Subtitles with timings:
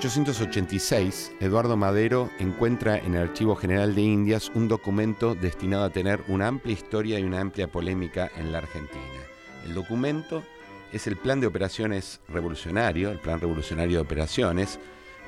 [0.00, 6.22] 1886, Eduardo Madero encuentra en el Archivo General de Indias un documento destinado a tener
[6.28, 9.04] una amplia historia y una amplia polémica en la Argentina.
[9.66, 10.42] El documento
[10.90, 14.78] es el Plan de Operaciones Revolucionario, el Plan Revolucionario de Operaciones,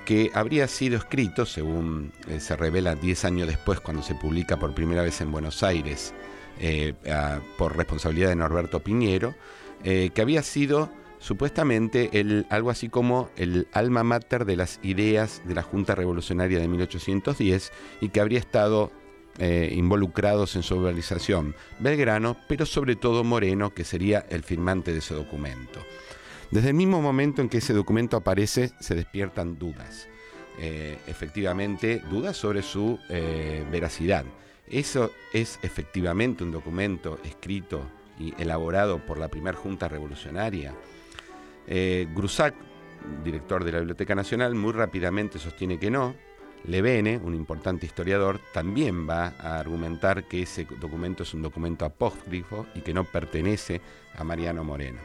[0.06, 4.72] que habría sido escrito, según eh, se revela 10 años después cuando se publica por
[4.72, 6.14] primera vez en Buenos Aires,
[6.58, 6.94] eh,
[7.58, 9.34] por responsabilidad de Norberto Piñero,
[9.84, 10.90] eh, que había sido
[11.22, 16.58] supuestamente el, algo así como el alma mater de las ideas de la Junta Revolucionaria
[16.58, 17.72] de 1810
[18.02, 18.92] y que habría estado
[19.38, 25.14] involucrados en su organización Belgrano, pero sobre todo Moreno, que sería el firmante de ese
[25.14, 25.80] documento.
[26.52, 30.06] Desde el mismo momento en que ese documento aparece, se despiertan dudas.
[30.58, 34.26] Eh, efectivamente, dudas sobre su eh, veracidad.
[34.68, 37.82] Eso es efectivamente un documento escrito
[38.18, 40.74] y elaborado por la primera Junta Revolucionaria.
[41.66, 42.08] Eh,
[43.24, 46.14] director de la Biblioteca Nacional, muy rápidamente sostiene que no.
[46.64, 52.66] Levene, un importante historiador, también va a argumentar que ese documento es un documento apócrifo
[52.74, 53.80] y que no pertenece
[54.16, 55.00] a Mariano Moreno.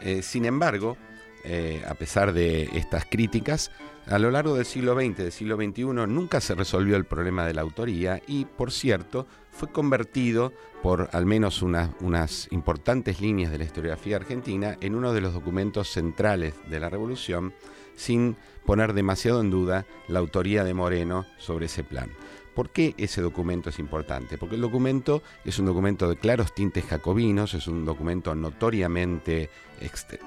[0.00, 0.96] Eh, sin embargo,
[1.44, 3.70] eh, a pesar de estas críticas,
[4.06, 7.54] a lo largo del siglo XX, del siglo XXI, nunca se resolvió el problema de
[7.54, 10.52] la autoría y, por cierto, fue convertido
[10.82, 15.88] por al menos unas importantes líneas de la historiografía argentina en uno de los documentos
[15.88, 17.52] centrales de la Revolución,
[17.94, 22.10] sin poner demasiado en duda la autoría de Moreno sobre ese plan.
[22.54, 24.36] ¿Por qué ese documento es importante?
[24.36, 29.50] Porque el documento es un documento de claros tintes jacobinos, es un documento notoriamente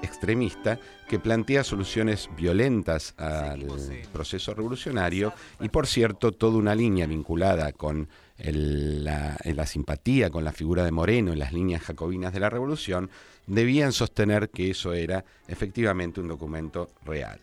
[0.02, 3.66] extremista que plantea soluciones violentas al
[4.12, 8.08] proceso revolucionario y, por cierto, toda una línea vinculada con
[8.38, 13.10] la, la simpatía con la figura de Moreno en las líneas jacobinas de la revolución,
[13.46, 17.38] debían sostener que eso era efectivamente un documento real.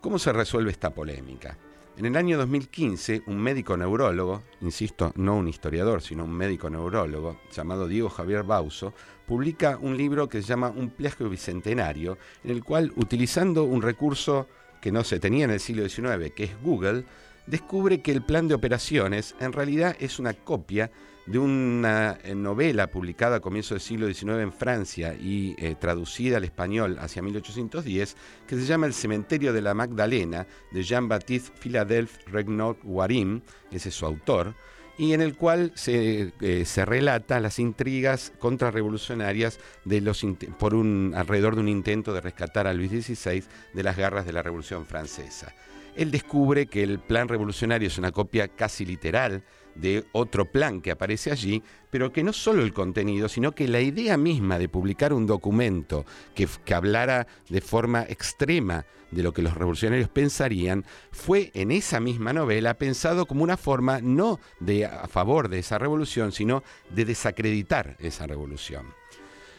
[0.00, 1.56] ¿Cómo se resuelve esta polémica?
[1.96, 7.38] En el año 2015, un médico neurólogo, insisto, no un historiador, sino un médico neurólogo,
[7.52, 8.92] llamado Diego Javier Bauso,
[9.28, 14.48] publica un libro que se llama Un plagio bicentenario, en el cual, utilizando un recurso
[14.80, 17.04] que no se tenía en el siglo XIX, que es Google,
[17.46, 20.90] descubre que el plan de operaciones en realidad es una copia
[21.26, 26.36] de una eh, novela publicada a comienzos del siglo XIX en Francia y eh, traducida
[26.36, 32.20] al español hacia 1810, que se llama El cementerio de la Magdalena, de Jean-Baptiste Philadelphe
[32.26, 33.40] Regnault Warim,
[33.70, 34.54] ese es su autor,
[34.96, 40.24] y en el cual se, eh, se relata las intrigas contrarrevolucionarias de los,
[40.58, 43.42] por un, alrededor de un intento de rescatar a Luis XVI
[43.72, 45.54] de las garras de la Revolución Francesa.
[45.96, 50.90] Él descubre que el plan revolucionario es una copia casi literal de otro plan que
[50.90, 55.12] aparece allí, pero que no solo el contenido, sino que la idea misma de publicar
[55.12, 56.04] un documento
[56.34, 62.32] que, hablara de forma extrema de lo que los revolucionarios pensarían, fue en esa misma
[62.32, 67.96] novela pensado como una forma no de a favor de esa revolución, sino de desacreditar
[68.00, 68.86] esa revolución.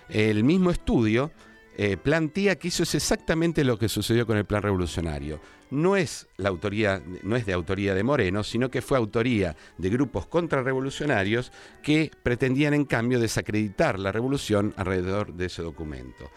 [0.09, 1.31] El mismo estudio
[1.77, 5.41] eh, plantea que eso es exactamente lo que sucedió con el plan revolucionario.
[5.75, 9.89] No es, la autoría, no es de autoría de Moreno, sino que fue autoría de
[9.89, 11.51] grupos contrarrevolucionarios
[11.83, 16.31] que pretendían en cambio desacreditar la revolución alrededor de ese documento.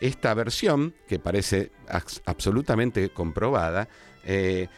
[0.00, 1.72] Esta versión, que parece
[2.24, 3.88] absolutamente comprobada,
[4.24, 4.68] eh,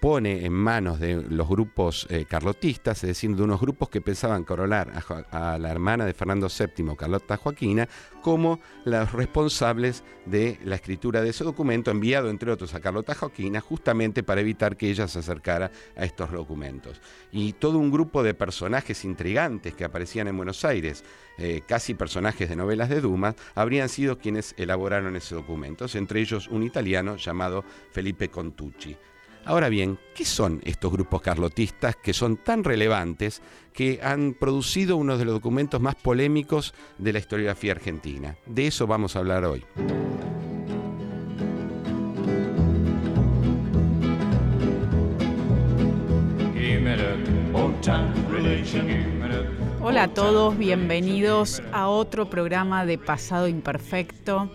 [0.00, 4.44] pone en manos de los grupos eh, carlotistas, es decir, de unos grupos que pensaban
[4.44, 4.92] coronar
[5.30, 7.88] a, la hermana de Fernando VII, Carlota Joaquina,
[8.20, 13.60] como los responsables de la escritura de ese documento, enviado entre otros a Carlota Joaquina,
[13.60, 17.00] justamente para evitar que ella se acercara a estos documentos.
[17.32, 21.04] Y todo un grupo de personajes intrigantes que aparecían en Buenos Aires,
[21.38, 26.48] eh, casi personajes de novelas de Dumas, habrían sido quienes elaboraron ese documento, entre ellos
[26.48, 28.96] un italiano llamado Felipe Contucci.
[29.44, 33.42] Ahora bien, ¿qué son estos grupos carlotistas que son tan relevantes
[33.72, 38.36] que han producido uno de los documentos más polémicos de la historiografía argentina?
[38.46, 39.64] De eso vamos a hablar hoy.
[49.80, 54.52] Hola a todos, bienvenidos a otro programa de Pasado Imperfecto.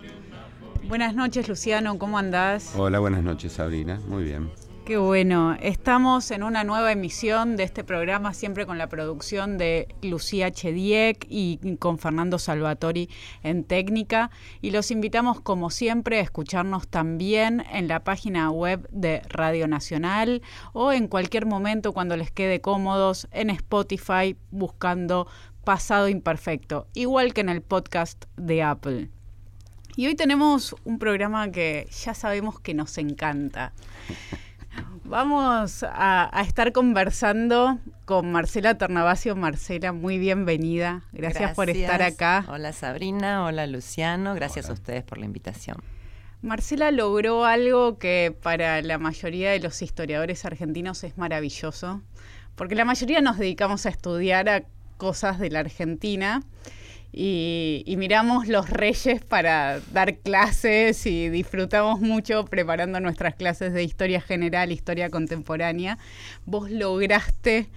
[0.88, 2.72] Buenas noches, Luciano, ¿cómo andás?
[2.74, 4.00] Hola, buenas noches, Sabrina.
[4.08, 4.50] Muy bien.
[4.86, 5.54] Qué bueno.
[5.60, 11.26] Estamos en una nueva emisión de este programa, siempre con la producción de Lucía Chediek
[11.28, 13.10] y con Fernando Salvatori
[13.42, 14.30] en técnica.
[14.62, 20.40] Y los invitamos, como siempre, a escucharnos también en la página web de Radio Nacional
[20.72, 25.26] o en cualquier momento cuando les quede cómodos en Spotify buscando
[25.64, 29.10] Pasado Imperfecto, igual que en el podcast de Apple.
[29.98, 33.72] Y hoy tenemos un programa que ya sabemos que nos encanta.
[35.02, 39.34] Vamos a, estar conversando con Marcela Tornavasio.
[39.34, 41.02] Marcela, muy bienvenida.
[41.10, 42.44] Gracias, por estar acá.
[42.48, 44.36] Hola Sabrina, hola Luciano.
[44.36, 45.78] Gracias a ustedes por la invitación.
[46.42, 52.02] Marcela logró algo que para la mayoría de los historiadores argentinos es maravilloso,
[52.54, 54.62] porque la mayoría nos dedicamos a estudiar a
[54.96, 56.44] cosas de la Argentina
[57.12, 64.20] y, miramos los reyes para dar clases y disfrutamos mucho preparando nuestras clases de historia
[64.20, 65.98] general, historia contemporánea.
[66.44, 67.68] Vos lograste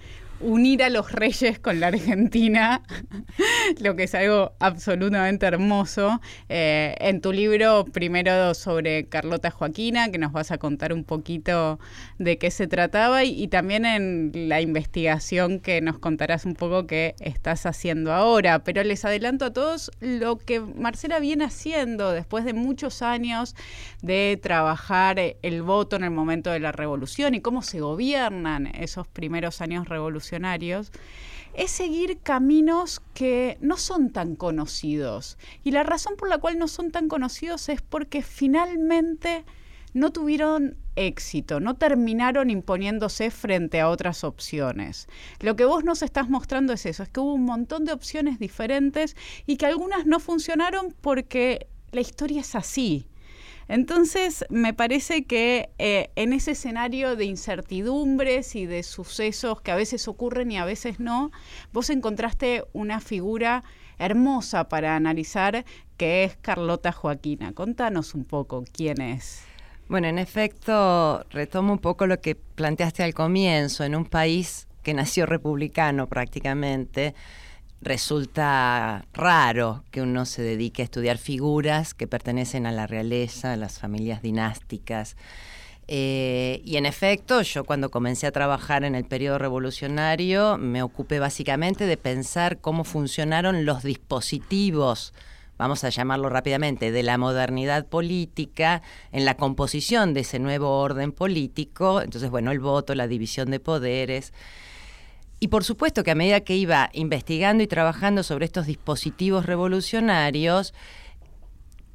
[0.42, 2.82] unir a los reyes con la Argentina,
[3.80, 6.20] lo que es algo absolutamente hermoso.
[6.48, 11.78] Eh, en tu libro, primero sobre Carlota Joaquina, que nos vas a contar un poquito
[12.18, 17.14] de qué se trataba, y, también en la investigación que nos contarás un poco qué
[17.20, 18.64] estás haciendo ahora.
[18.64, 23.54] Pero les adelanto a todos lo que Marcela viene haciendo después de muchos años
[24.00, 29.06] de trabajar el voto en el momento de la revolución y cómo se gobiernan esos
[29.06, 30.31] primeros años revolucionarios
[31.54, 35.38] es seguir caminos que no son tan conocidos.
[35.64, 39.44] Y la razón por la cual no son tan conocidos es porque finalmente
[39.94, 45.08] no tuvieron éxito, no terminaron imponiéndose frente a otras opciones.
[45.40, 48.38] Lo que vos nos estás mostrando es eso, es que hubo un montón de opciones
[48.38, 53.06] diferentes y que algunas no funcionaron porque la historia es así.
[53.72, 59.76] Entonces, me parece que eh, en ese escenario de incertidumbres y de sucesos que a
[59.76, 61.30] veces ocurren y a veces no,
[61.72, 63.64] vos encontraste una figura
[63.98, 65.64] hermosa para analizar
[65.96, 67.54] que es Carlota Joaquina.
[67.54, 69.42] Contanos un poco quién es.
[69.88, 74.92] Bueno, en efecto, retomo un poco lo que planteaste al comienzo, en un país que
[74.92, 77.14] nació republicano prácticamente,
[77.82, 83.56] resulta raro que uno se dedique a estudiar figuras que pertenecen a la realeza, a
[83.56, 85.16] las familias dinásticas.
[85.88, 91.18] Eh, y en efecto, yo cuando comencé a trabajar en el periodo revolucionario me ocupé
[91.18, 95.12] básicamente de pensar cómo funcionaron los dispositivos,
[95.58, 101.10] vamos a llamarlo rápidamente, de la modernidad política en la composición de ese nuevo orden
[101.10, 102.00] político.
[102.00, 104.32] Entonces, bueno, el voto, la división de poderes.
[105.42, 110.72] Y por supuesto que a medida que iba investigando y trabajando sobre estos dispositivos revolucionarios,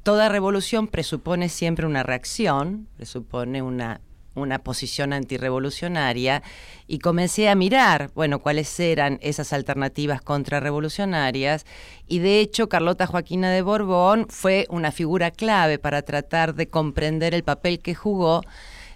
[0.02, 4.02] toda revolución presupone siempre una reacción, presupone una,
[4.34, 6.42] una posición antirrevolucionaria,
[6.86, 11.64] y comencé a mirar, bueno, cuáles eran esas alternativas contrarrevolucionarias,
[12.06, 17.32] y de hecho Carlota Joaquina de Borbón fue una figura clave para tratar de comprender
[17.32, 18.42] el papel que jugó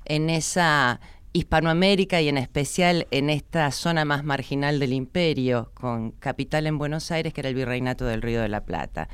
[0.05, 1.01] en esa
[1.33, 7.11] Hispanoamérica y en especial en esta zona más marginal del imperio, con capital en Buenos
[7.11, 9.09] Aires, que era el virreinato del Río de la Plata.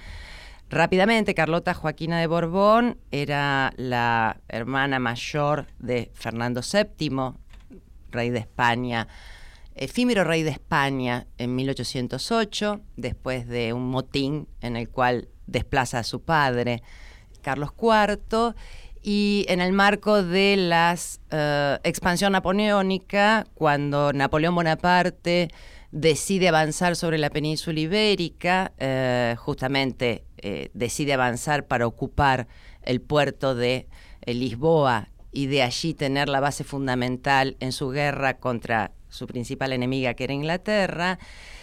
[0.70, 7.34] Rápidamente, Carlota Joaquina de Borbón era la hermana mayor de Fernando VII,
[8.10, 9.08] rey de España,
[9.74, 16.04] efímero rey de España en 1808, después de un motín en el cual desplaza a
[16.04, 16.82] su padre,
[17.40, 18.54] Carlos IV,
[19.10, 20.94] y en el marco de la
[21.30, 25.48] eh, expansión napoleónica, cuando Napoleón Bonaparte
[25.90, 32.48] decide avanzar sobre la península ibérica, eh, justamente eh, decide avanzar para ocupar
[32.82, 33.86] el puerto de
[34.26, 40.12] Lisboa y de allí tener la base fundamental en su guerra contra su principal enemiga,
[40.12, 41.18] que era Inglaterra.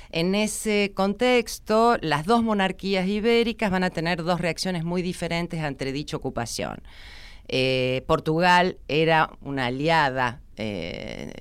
[0.09, 5.91] En ese contexto, las dos monarquías ibéricas van a tener dos reacciones muy diferentes ante
[5.91, 6.81] dicha ocupación.
[7.47, 11.31] Eh, Portugal era una aliada eh,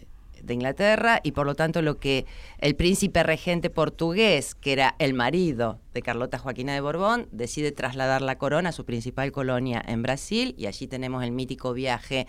[0.42, 2.26] de Inglaterra y por lo tanto lo que
[2.58, 8.22] el príncipe regente portugués, que era el marido de Carlota Joaquina de Borbón, decide trasladar
[8.22, 12.26] la corona a su principal colonia en Brasil y allí tenemos el mítico viaje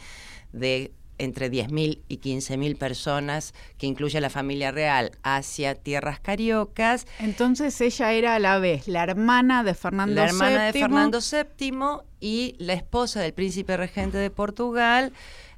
[0.53, 7.08] de entre 10.000 y 15.000 personas, que incluye a la familia real, hacia tierras cariocas.
[7.20, 10.15] Entonces ella era a la vez la hermana de Fernando VII.
[10.15, 11.79] La hermana de Fernando VII
[12.25, 15.13] y la esposa del príncipe regente de Portugal,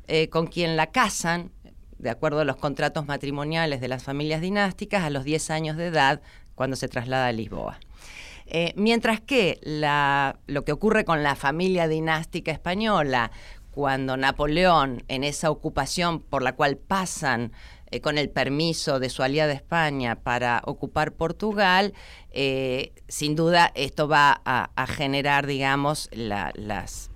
[0.09, 1.49] eh, con quien la casan,
[1.97, 5.85] de acuerdo a los contratos matrimoniales de las familias dinásticas, a los 10 años de
[5.85, 6.19] edad,
[6.55, 7.79] cuando se traslada a Lisboa.
[8.47, 9.61] Eh, mientras que
[10.45, 13.31] lo que ocurre con la familia dinástica española,
[13.71, 17.53] cuando Napoleón, en esa ocupación por la cual pasan
[17.91, 21.93] eh, con el permiso de su aliada España para ocupar Portugal,
[22.31, 27.06] eh, sin duda esto va a, generar, digamos, las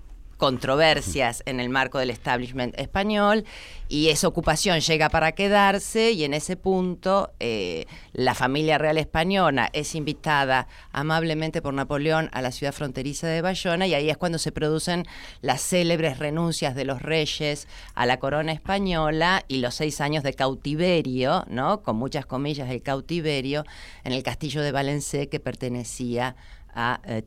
[0.42, 3.44] controversias en el marco del establishment español
[3.88, 9.70] y esa ocupación llega para quedarse y en ese punto eh, la familia real española
[9.72, 14.38] es invitada amablemente por Napoleón a la ciudad fronteriza de Bayona y ahí es cuando
[14.38, 15.06] se producen
[15.42, 20.34] las célebres renuncias de los reyes a la corona española y los seis años de
[20.34, 21.84] cautiverio, ¿no?
[21.84, 23.64] con muchas comillas el cautiverio,
[24.02, 27.22] en el castillo de Valencé que pertenecía a eh,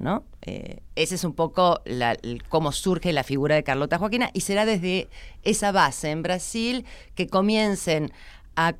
[0.00, 0.24] ¿no?
[0.42, 1.80] Eh, ese es un poco
[2.48, 5.08] cómo surge la figura de Carlota Joaquina y será desde
[5.42, 8.12] esa base en Brasil que comiencen
[8.56, 8.74] a,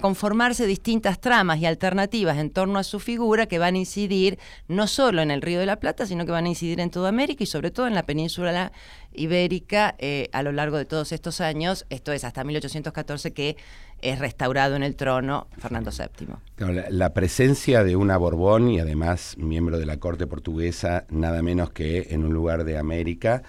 [0.00, 4.86] conformarse distintas tramas y alternativas en torno a su figura que van a incidir no
[4.86, 7.44] solo en el Río de la Plata, sino que van a incidir en toda América
[7.44, 8.72] y sobre todo en la península
[9.12, 13.56] ibérica eh, a lo largo de todos estos años, esto es hasta 1814 que
[14.02, 16.88] es restaurado en el trono Fernando VII.
[16.90, 22.08] la, presencia de una Borbón y además miembro de la corte portuguesa, nada menos que
[22.10, 23.42] en un lugar de América,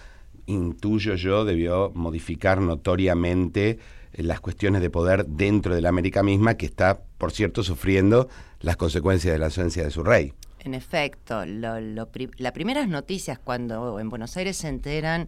[0.45, 3.79] intuyo yo, debió modificar notoriamente
[4.13, 8.77] las cuestiones de poder dentro de la América misma, que está, por cierto, sufriendo las
[8.77, 10.33] consecuencias de la ausencia de su rey.
[10.59, 15.27] En efecto, las primeras noticias cuando en Buenos Aires se enteran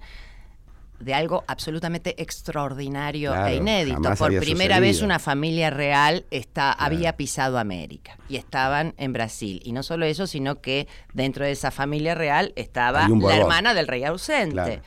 [0.99, 4.01] de algo absolutamente extraordinario e inédito.
[4.15, 9.61] Por primera vez una familia real está, había pisado América y estaban en Brasil.
[9.65, 13.87] Y no solo eso, sino que dentro de esa familia real estaba la hermana del
[13.87, 14.81] rey ausente.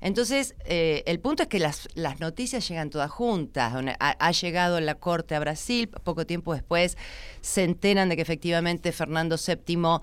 [0.00, 1.88] Entonces, eh, el punto es que las,
[2.20, 3.74] noticias llegan todas juntas.
[3.98, 6.96] Ha, ha, llegado la corte a Brasil, poco tiempo después
[7.40, 10.00] se enteran de que efectivamente Fernando VII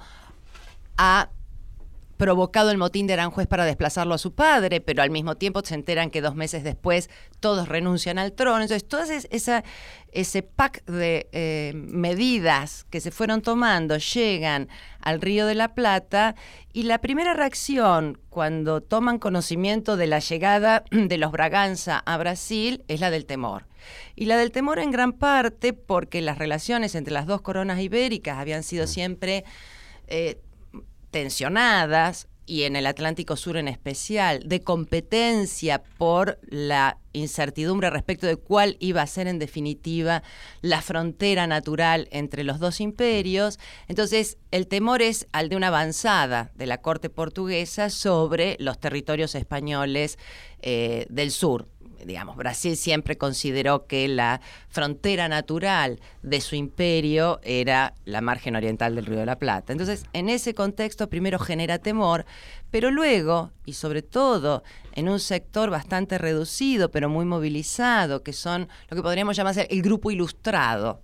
[0.97, 1.29] ha
[2.17, 5.75] provocado el motín de Aranjuez para desplazarlo a su padre, pero al mismo tiempo se
[5.75, 8.61] enteran que dos meses después todos renuncian al trono.
[8.61, 9.63] Entonces, todo esa,
[10.11, 14.69] ese pack de eh, medidas que se fueron tomando llegan
[15.01, 16.35] al Río de la Plata
[16.73, 22.83] y la primera reacción cuando toman conocimiento de la llegada de los Braganza a Brasil
[22.87, 23.67] es la del temor.
[24.15, 28.37] Y la del temor en gran parte porque las relaciones entre las dos coronas ibéricas
[28.37, 29.43] habían sido siempre...
[30.07, 30.39] Eh,
[31.15, 38.35] tensionadas y en el Atlántico Sur en especial, de competencia por la incertidumbre respecto de
[38.35, 40.23] cuál iba a ser en definitiva
[40.61, 43.59] la frontera natural entre los dos imperios.
[43.87, 49.35] Entonces, el temor es al de una avanzada de la corte portuguesa sobre los territorios
[49.35, 50.19] españoles
[50.61, 51.69] eh, del sur,
[52.05, 58.95] digamos, Brasil siempre consideró que la frontera natural de su imperio era la margen oriental
[58.95, 59.73] del Río de la Plata.
[59.73, 62.25] Entonces, en ese contexto primero genera temor,
[62.71, 68.67] pero luego, y sobre todo en un sector bastante reducido, pero muy movilizado, que son
[68.89, 71.01] lo que podríamos llamar el grupo ilustrado,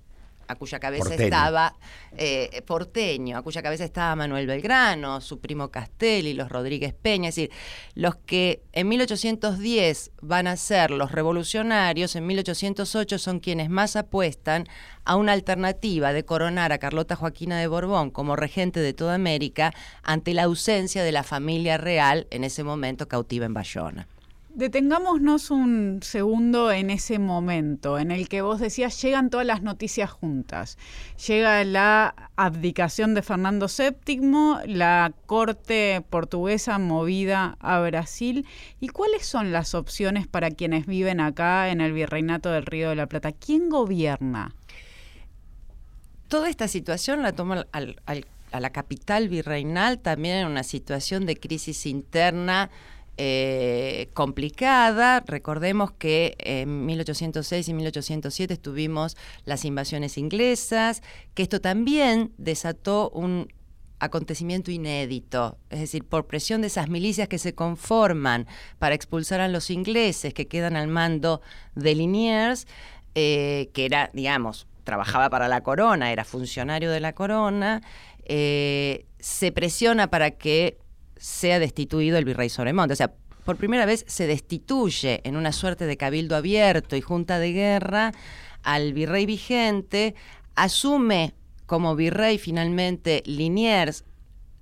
[0.51, 1.75] a cuya cabeza estaba
[2.17, 7.35] eh, porteño, a cuya cabeza estaba Manuel Belgrano, su primo Castelli, los Rodríguez Peña, es
[7.35, 7.51] decir,
[7.95, 14.67] los que en 1810 van a ser los revolucionarios, en 1808 son quienes más apuestan
[15.05, 19.73] a una alternativa de coronar a Carlota Joaquina de Borbón como regente de toda América
[20.03, 24.07] ante la ausencia de la familia real en ese momento cautiva en Bayona.
[24.53, 30.11] Detengámonos un segundo en ese momento en el que vos decías llegan todas las noticias
[30.11, 30.77] juntas.
[31.25, 38.45] Llega la abdicación de Fernando VII, la corte portuguesa movida a Brasil.
[38.81, 42.95] ¿Y cuáles son las opciones para quienes viven acá en el Virreinato del Río de
[42.97, 43.31] la Plata?
[43.31, 44.53] ¿Quién gobierna?
[46.27, 51.85] Toda esta situación la toma a la capital virreinal también en una situación de crisis
[51.85, 52.69] interna
[53.17, 55.21] eh, complicada.
[55.21, 61.01] Recordemos que en 1806 y 1807 tuvimos las invasiones inglesas,
[61.33, 63.47] que esto también desató un
[63.99, 68.47] acontecimiento inédito, es decir, por presión de esas milicias que se conforman
[68.79, 71.41] para expulsar a los ingleses que quedan al mando
[71.75, 72.65] de Liniers,
[73.13, 77.81] eh, que era, digamos, trabajaba para la corona, era funcionario de la corona,
[78.25, 80.79] eh, se presiona para que
[81.21, 82.93] sea destituido el virrey Sobremonte.
[82.93, 83.13] O sea,
[83.45, 88.11] por primera vez se destituye en una suerte de cabildo abierto y junta de guerra
[88.63, 90.15] al virrey vigente,
[90.55, 91.35] asume
[91.67, 94.03] como virrey finalmente Liniers,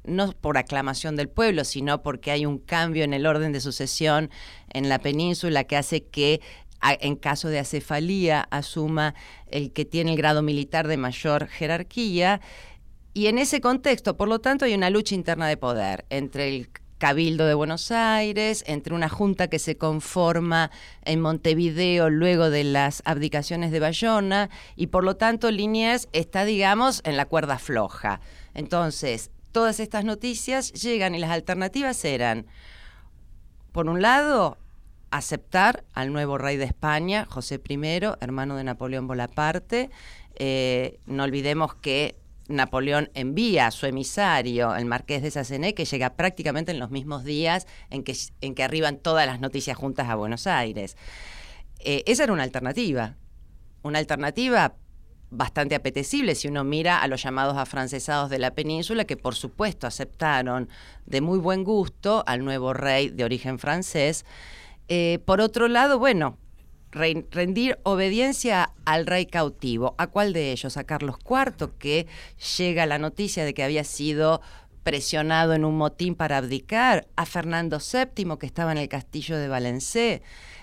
[0.04, 4.30] no por aclamación del pueblo, sino porque hay un cambio en el orden de sucesión
[4.74, 6.42] en la península que hace que
[6.82, 9.16] en caso de acefalía asuma
[9.48, 12.42] el que tiene el grado militar de mayor jerarquía
[13.14, 16.70] y en ese contexto, por lo tanto, hay una lucha interna de poder entre el
[16.98, 20.70] Cabildo de Buenos Aires, entre una junta que se conforma
[21.04, 27.02] en Montevideo luego de las abdicaciones de Bayona, y por lo tanto Liniers está, digamos,
[27.06, 28.20] en la cuerda floja.
[28.54, 32.46] Entonces, todas estas noticias llegan y las alternativas eran
[33.72, 34.58] por un lado,
[35.12, 37.80] aceptar al nuevo rey de España, José I,
[38.20, 39.90] hermano de Napoleón Bonaparte.
[40.36, 42.16] Eh, no olvidemos que
[42.50, 47.24] Napoleón envía a su emisario, el marqués de Sassené, que llega prácticamente en los mismos
[47.24, 50.98] días en que, en que arriban todas las noticias juntas a Buenos Aires.
[51.80, 53.16] Eh, esa era una alternativa,
[53.84, 54.76] una alternativa
[55.32, 59.86] bastante apetecible si uno mira a los llamados afrancesados de la península, que por supuesto
[59.86, 60.70] aceptaron
[61.06, 64.26] de muy buen gusto al nuevo rey de origen francés.
[64.88, 66.38] Eh, por otro lado, bueno,
[66.92, 69.96] rendir obediencia al rey cautivo.
[69.98, 70.78] ¿A cuál de ellos?
[70.78, 72.08] A Carlos IV, que
[72.58, 74.42] llega la noticia de que había sido
[74.84, 79.48] presionado en un motín para abdicar, a Fernando VII, que estaba en el castillo de
[79.48, 80.22] Valencé.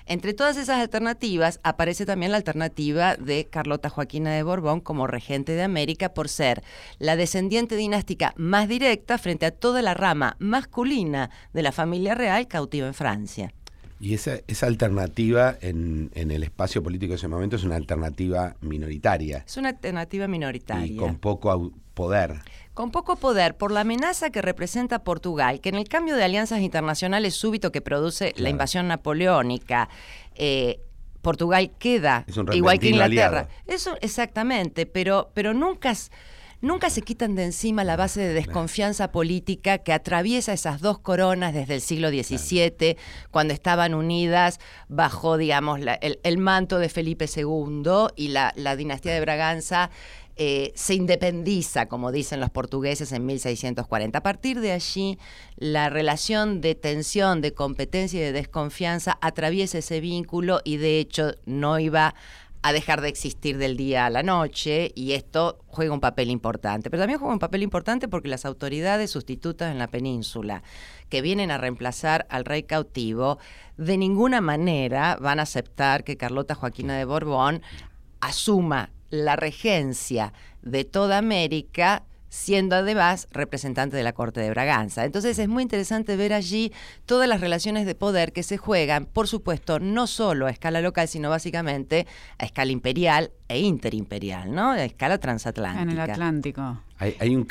[0.09, 5.53] Entre todas esas alternativas aparece también la alternativa de Carlota Joaquina de Borbón como regente
[5.53, 6.63] de América por ser
[6.99, 12.47] la descendiente dinástica más directa frente a toda la rama masculina de la familia real
[12.47, 13.53] cautiva en Francia.
[13.99, 18.57] Y esa, esa alternativa en, en, el espacio político de ese momento es una alternativa
[18.61, 19.45] minoritaria.
[19.47, 20.87] Es una alternativa minoritaria.
[20.87, 22.41] Y con poco poder.
[22.75, 26.61] Con poco poder, por la amenaza que representa Portugal, que en el cambio de alianzas
[26.61, 29.89] internacionales súbito que produce la invasión napoleónica,
[30.35, 30.81] eh,
[31.23, 33.49] Portugal queda igual que Inglaterra.
[33.67, 35.91] Eso exactamente, pero, pero nunca
[36.61, 41.55] nunca se quitan de encima la base de desconfianza política que atraviesa esas dos coronas
[41.55, 42.97] desde el siglo XVII,
[43.31, 44.59] cuando estaban unidas
[44.89, 49.91] bajo, digamos, el, manto de Felipe II y la, dinastía de Braganza.
[50.39, 54.19] Eh, se independiza, como dicen los portugueses, en 1640.
[54.19, 55.19] A partir de allí,
[55.57, 61.33] la relación de tensión, de competencia y de desconfianza atraviesa ese vínculo y de hecho
[61.47, 62.15] no iba
[62.63, 66.91] a dejar de existir del día a la noche y esto juega un papel importante.
[66.91, 70.63] Pero también juega un papel importante porque las autoridades sustitutas en la península
[71.09, 73.39] que vienen a reemplazar al rey cautivo
[73.77, 77.63] de ninguna manera van a aceptar que Carlota Joaquina de Borbón
[78.21, 80.33] asuma la regencia
[80.63, 82.05] de toda América
[82.37, 85.07] siendo además representante de la Corte de Braganza.
[85.07, 86.71] Entonces es muy interesante ver allí
[87.07, 91.09] todas las relaciones de poder que se juegan, por supuesto, no solo a escala local,
[91.09, 92.07] sino básicamente
[92.39, 94.73] a escala imperial e interimperial, ¿no?
[94.73, 95.83] A escala transatlántica.
[95.83, 96.83] En el Atlántico.
[96.99, 97.47] Hay, un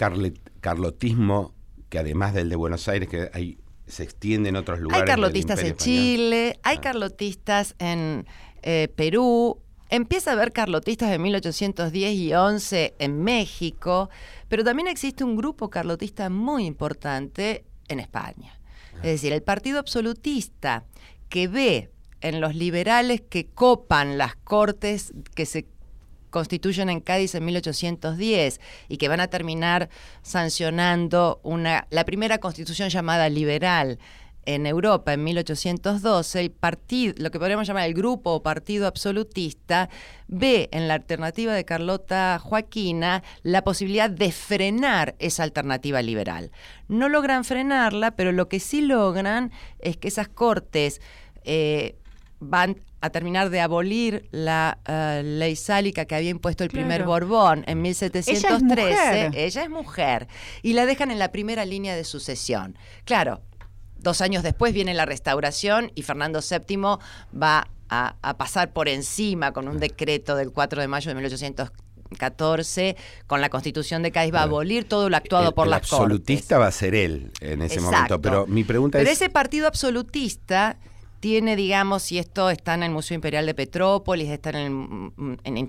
[0.62, 1.54] carlotismo
[1.90, 3.58] que además del de Buenos Aires, que hay,
[3.88, 5.02] se extiende en otros lugares.
[5.02, 6.82] Hay carlotistas en Chile, hay ah.
[6.82, 8.28] carlotistas en
[8.62, 9.60] eh, Perú,
[9.96, 14.10] Empieza a haber carlotistas de 1810 y 11 en México,
[14.50, 18.60] pero también existe un grupo carlotista muy importante en España.
[18.98, 20.84] Es decir, el partido absolutista
[21.30, 25.66] que ve en los liberales que copan las cortes que se
[26.30, 29.88] constituyen en Cádiz en 1810 y que van a terminar
[30.24, 33.98] sancionando una, la primera constitución llamada liberal
[34.46, 39.90] en Europa en 1812, el partido, lo que podríamos llamar el grupo o partido absolutista,
[40.28, 46.52] ve en la alternativa de Carlota Joaquina la posibilidad de frenar esa alternativa liberal.
[46.88, 51.02] No logran frenarla, pero lo que sí logran es que esas cortes
[51.44, 51.96] eh,
[52.40, 57.64] van a terminar de abolir la eh, ley sálica que había impuesto el primer Borbón
[57.68, 59.32] en 1713.
[59.34, 60.28] Ella es mujer.
[60.64, 62.78] Y la dejan en la primera línea de sucesión.
[63.04, 63.42] Claro,
[64.06, 66.78] Dos años después viene la restauración y Fernando VII
[67.42, 73.42] va a, pasar por encima con un decreto del 4 de mayo de 1814 con
[73.42, 76.68] la constitución de Cádiz va a abolir todo lo actuado por el las absolutista va
[76.68, 78.22] a ser él en ese momento.
[78.22, 79.18] Pero mi pregunta Pero es.
[79.20, 80.78] ese partido absolutista
[81.20, 85.68] tiene, digamos, y esto está en el Museo Imperial de Petrópolis, está en, el, en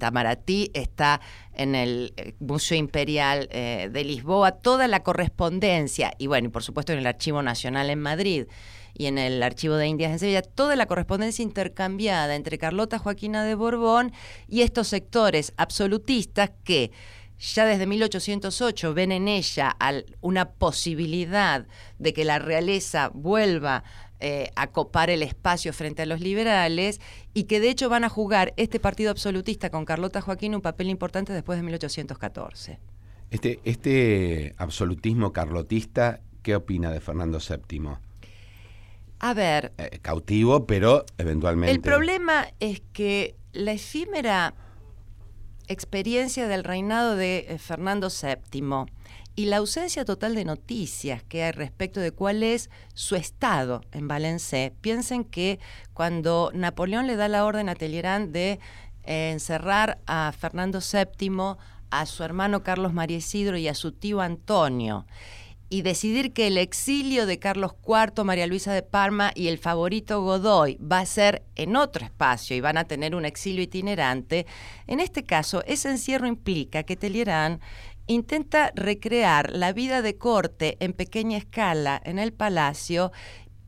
[0.74, 1.20] está
[1.54, 6.62] en el eh, Museo Imperial eh, de Lisboa, toda la correspondencia, y bueno, y por
[6.62, 8.46] supuesto en el Archivo Nacional en Madrid
[8.94, 13.44] y en el Archivo de Indias en Sevilla, toda la correspondencia intercambiada entre Carlota Joaquina
[13.44, 14.12] de Borbón
[14.48, 16.92] y estos sectores absolutistas que
[17.38, 19.76] ya desde 1808 ven en ella
[20.20, 21.66] una posibilidad
[21.98, 23.84] de que la realeza vuelva
[24.20, 27.00] eh, a copar el espacio frente a los liberales
[27.34, 30.88] y que de hecho van a jugar este partido absolutista con Carlota Joaquín un papel
[30.88, 32.78] importante después de 1814.
[33.30, 37.96] Este, este absolutismo carlotista, ¿qué opina de Fernando VII?
[39.18, 39.72] A ver.
[39.78, 41.72] Eh, cautivo, pero eventualmente.
[41.72, 44.54] El problema es que la efímera
[45.68, 48.86] experiencia del reinado de eh, Fernando VII
[49.36, 54.08] y la ausencia total de noticias que hay respecto de cuál es su estado en
[54.08, 54.72] Valencia.
[54.80, 55.60] Piensen que
[55.92, 58.58] cuando Napoleón le da la orden a Talleyrand de
[59.04, 61.56] eh, encerrar a Fernando VII,
[61.90, 65.06] a su hermano Carlos María Isidro y a su tío Antonio,
[65.68, 70.22] y decidir que el exilio de Carlos IV, María Luisa de Parma y el favorito
[70.22, 74.46] Godoy va a ser en otro espacio y van a tener un exilio itinerante,
[74.86, 77.60] en este caso ese encierro implica que Talleyrand
[78.06, 83.12] intenta recrear la vida de corte en pequeña escala en el palacio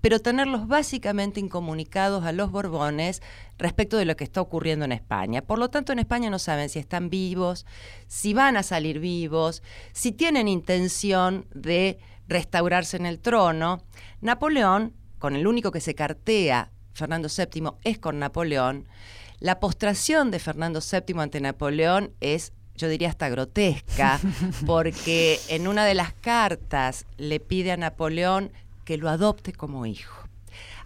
[0.01, 3.21] pero tenerlos básicamente incomunicados a los Borbones
[3.59, 5.43] respecto de lo que está ocurriendo en España.
[5.43, 7.67] Por lo tanto, en España no saben si están vivos,
[8.07, 11.99] si van a salir vivos, si tienen intención de
[12.29, 13.83] restaurarse en el trono.
[14.21, 18.87] Napoleón, con el único que se cartea Fernando VII, es con Napoleón.
[19.41, 24.19] La postración de Fernando VII ante Napoleón es yo diría hasta grotesca,
[24.67, 28.51] porque en una de las cartas le pide a Napoleón
[28.85, 30.27] que lo adopte como hijo.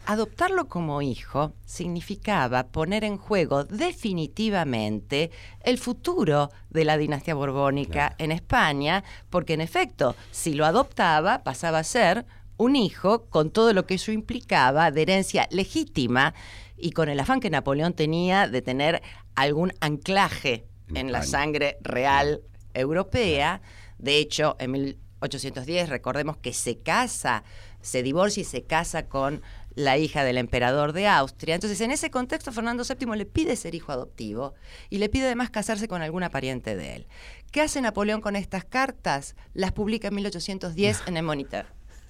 [0.04, 5.30] Adoptarlo como hijo significaba poner en juego definitivamente
[5.62, 11.78] el futuro de la dinastía borbónica en España, porque en efecto, si lo adoptaba, pasaba
[11.78, 12.26] a ser
[12.56, 16.34] un hijo con todo lo que eso implicaba de herencia legítima
[16.76, 19.02] y con el afán que Napoleón tenía de tener
[19.36, 22.42] algún anclaje en la sangre real
[22.74, 23.60] europea.
[23.98, 27.44] De hecho, en 1810 recordemos que se casa
[27.82, 29.42] se divorcia y se casa con
[29.74, 31.54] la hija del emperador de Austria.
[31.54, 34.54] Entonces, en ese contexto, Fernando VII le pide ser hijo adoptivo
[34.88, 37.06] y le pide además casarse con alguna pariente de él.
[37.50, 39.34] ¿Qué hace Napoleón con estas cartas?
[39.52, 41.66] Las publica en 1810 en el Monitor.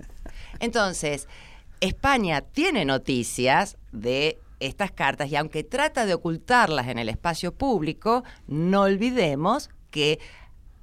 [0.60, 1.26] Entonces,
[1.80, 8.24] España tiene noticias de estas cartas y aunque trata de ocultarlas en el espacio público,
[8.46, 10.18] no olvidemos que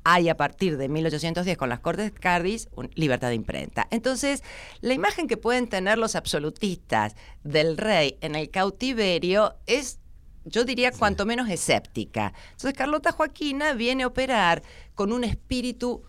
[0.04, 3.88] hay a partir de 1810 con las Cortes Cádiz libertad de imprenta.
[3.92, 4.44] Entonces,
[4.82, 10.00] la imagen que pueden tener los absolutistas del rey en el cautiverio es
[10.46, 12.34] yo diría cuanto menos escéptica.
[12.52, 14.63] Entonces Carlota Joaquina viene a operar
[14.96, 16.04] con un espíritu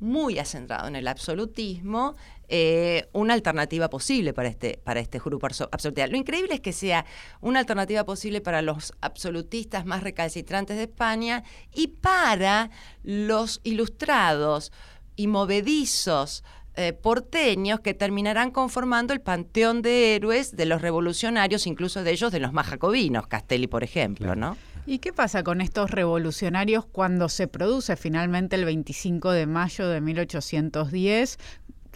[0.00, 2.16] muy acentrado en el absolutismo,
[2.48, 6.06] eh, una alternativa posible para este, para este grupo absolutista.
[6.06, 7.04] Lo increíble es que sea
[7.40, 11.42] una alternativa posible para los absolutistas más recalcitrantes de España
[11.74, 12.70] y para
[13.02, 14.72] los ilustrados
[15.16, 16.44] y movedizos
[16.78, 22.30] eh, porteños que terminarán conformando el panteón de héroes de los revolucionarios, incluso de ellos
[22.30, 24.58] de los más jacobinos, Castelli, por ejemplo, ¿no?
[24.84, 30.02] ¿Y qué pasa con estos revolucionarios cuando se produce finalmente el 25 de mayo de
[30.02, 31.38] 1810?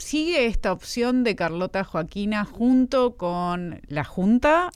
[0.01, 4.71] ¿Sigue esta opción de Carlota Joaquina junto con la Junta?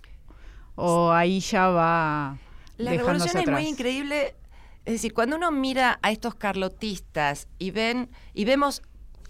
[0.74, 2.37] ¿O ahí ya va...
[2.76, 4.34] La revolución es muy increíble.
[4.84, 8.82] Es decir, cuando uno mira a estos carlotistas y ven y vemos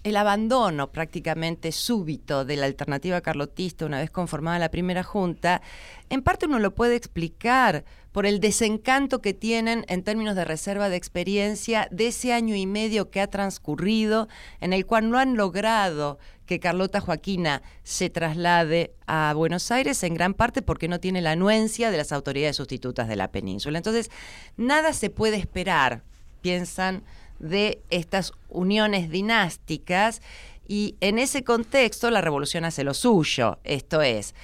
[0.02, 5.62] el abandono prácticamente súbito de la alternativa carlotista una vez conformada la primera junta,
[6.10, 10.88] en parte uno lo puede explicar por el desencanto que tienen en términos de reserva
[10.88, 14.28] de experiencia de ese año y medio que ha transcurrido,
[14.60, 20.14] en el cual no han logrado que Carlota Joaquina se traslade a Buenos Aires, en
[20.14, 23.78] gran parte porque no tiene la anuencia de las autoridades sustitutas de la península.
[23.78, 24.12] Entonces,
[24.56, 26.04] nada se puede esperar,
[26.40, 27.02] piensan
[27.40, 30.22] de estas uniones dinásticas
[30.68, 34.36] y en ese contexto la revolución hace lo suyo, esto es,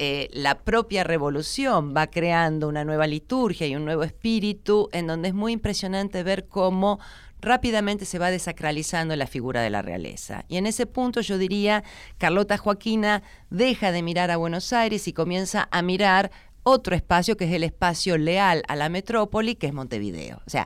[0.00, 5.28] eh, la propia revolución va creando una nueva liturgia y un nuevo espíritu en donde
[5.28, 7.00] es muy impresionante ver cómo
[7.40, 10.44] rápidamente se va desacralizando la figura de la realeza.
[10.46, 11.82] Y en ese punto yo diría,
[12.16, 16.30] Carlota Joaquina deja de mirar a Buenos Aires y comienza a mirar
[16.62, 20.40] otro espacio que es el espacio leal a la metrópoli, que es Montevideo.
[20.46, 20.64] O sea,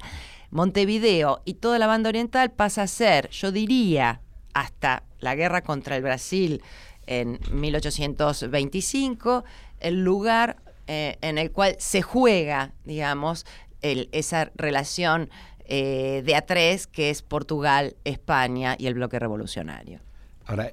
[0.51, 4.21] Montevideo y toda la banda oriental pasa a ser, yo diría,
[4.53, 6.62] hasta la guerra contra el Brasil
[7.07, 9.45] en 1825,
[9.81, 13.47] el lugar eh, en el cual se juega, digamos,
[13.81, 15.31] esa relación
[15.65, 20.01] eh, de a tres que es Portugal, España y el bloque revolucionario.
[20.47, 20.71] Ahora,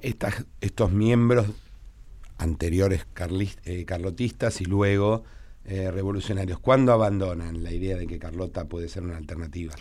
[0.60, 1.46] estos miembros
[2.38, 3.06] anteriores
[3.64, 5.24] eh, carlotistas y luego
[5.62, 6.58] revolucionarios?
[6.58, 9.72] ¿Cuándo abandonan la idea de que Carlota puede ser una alternativa?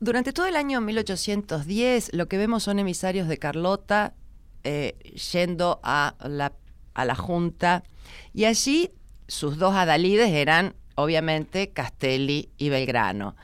[0.00, 4.14] Durante todo el año 1810 lo que vemos son emisarios de Carlota
[4.66, 4.98] eh,
[5.32, 6.52] yendo a la,
[6.94, 7.84] a la Junta
[8.34, 8.90] y allí
[9.28, 13.36] sus dos adalides eran obviamente Castelli y Belgrano.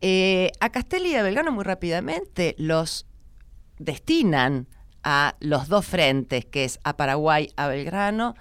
[0.00, 3.06] Eh, a Castelli y a Belgrano muy rápidamente los
[3.78, 4.66] destinan
[5.04, 8.34] a los dos frentes, que es a Paraguay, a Belgrano,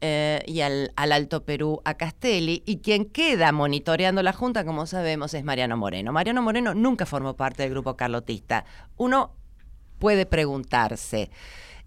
[0.00, 5.32] eh, y al, Alto Perú a Castelli, y quien queda monitoreando la Junta, como sabemos,
[5.34, 6.12] es Mariano Moreno.
[6.12, 8.64] Mariano Moreno nunca formó parte del grupo carlotista.
[8.96, 9.32] Uno
[9.98, 11.30] puede preguntarse,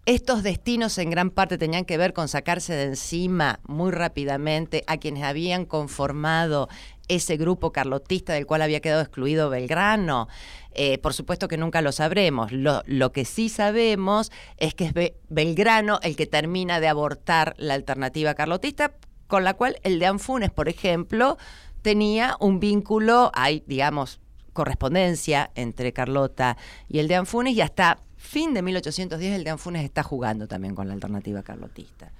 [0.08, 4.98] Estos destinos en gran parte tenían que ver con sacarse de encima muy rápidamente a
[4.98, 6.70] quienes habían conformado
[7.08, 10.28] ese grupo carlotista del cual había quedado excluido Belgrano.
[10.72, 12.52] Eh, por supuesto que nunca lo sabremos.
[12.52, 17.76] Lo, lo, que sí sabemos es que es Belgrano el que termina de abortar la
[17.76, 18.96] alternativa carlotista,
[19.28, 21.38] con la cual el de Anfunes, por ejemplo,
[21.84, 24.20] tenía un vínculo, hay, digamos,
[24.54, 29.84] correspondencia entre Carlota y el de Anfunes y hasta fin de 1810 el de Anfunes
[29.84, 32.12] está jugando también con la alternativa carlotista.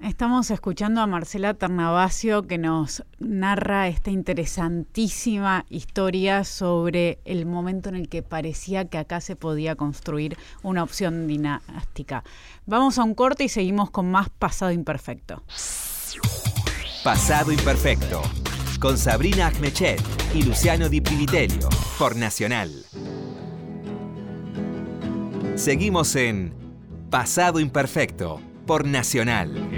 [0.00, 7.96] Estamos escuchando a Marcela Ternavasio que nos narra esta interesantísima historia sobre el momento en
[7.96, 12.22] el que parecía que acá se podía construir una opción dinástica.
[12.66, 15.42] Vamos a un corte y seguimos con más Pasado Imperfecto.
[17.02, 18.22] Pasado Imperfecto,
[18.80, 20.00] con Sabrina Agmechet
[20.34, 22.70] y Luciano Di Privitelio, por Nacional.
[25.58, 26.52] Seguimos en
[27.10, 29.68] Pasado Imperfecto por Nacional.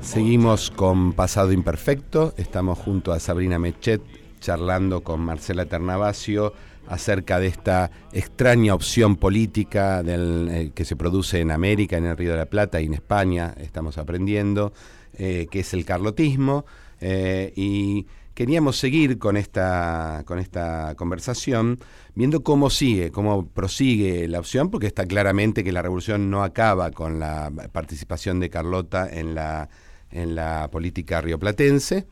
[0.00, 2.32] Seguimos con Pasado Imperfecto.
[2.38, 4.00] Estamos junto a Sabrina Mechet
[4.40, 6.54] charlando con Marcela Ternavasio
[6.88, 12.30] acerca de esta extraña opción política eh, que se produce en América, en el Río
[12.30, 14.72] de la Plata y en España, estamos aprendiendo,
[15.18, 16.64] eh, que es el carlotismo.
[17.02, 21.78] Eh, y queríamos seguir con esta, con esta conversación,
[22.14, 26.90] viendo cómo sigue, cómo prosigue la opción, porque está claramente que la revolución no acaba
[26.90, 29.68] con la participación de Carlota en la,
[30.10, 32.06] en la política rioplatense.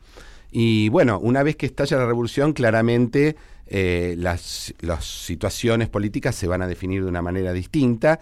[0.51, 6.47] Y bueno, una vez que estalla la revolución, claramente eh, las, las situaciones políticas se
[6.47, 8.19] van a definir de una manera distinta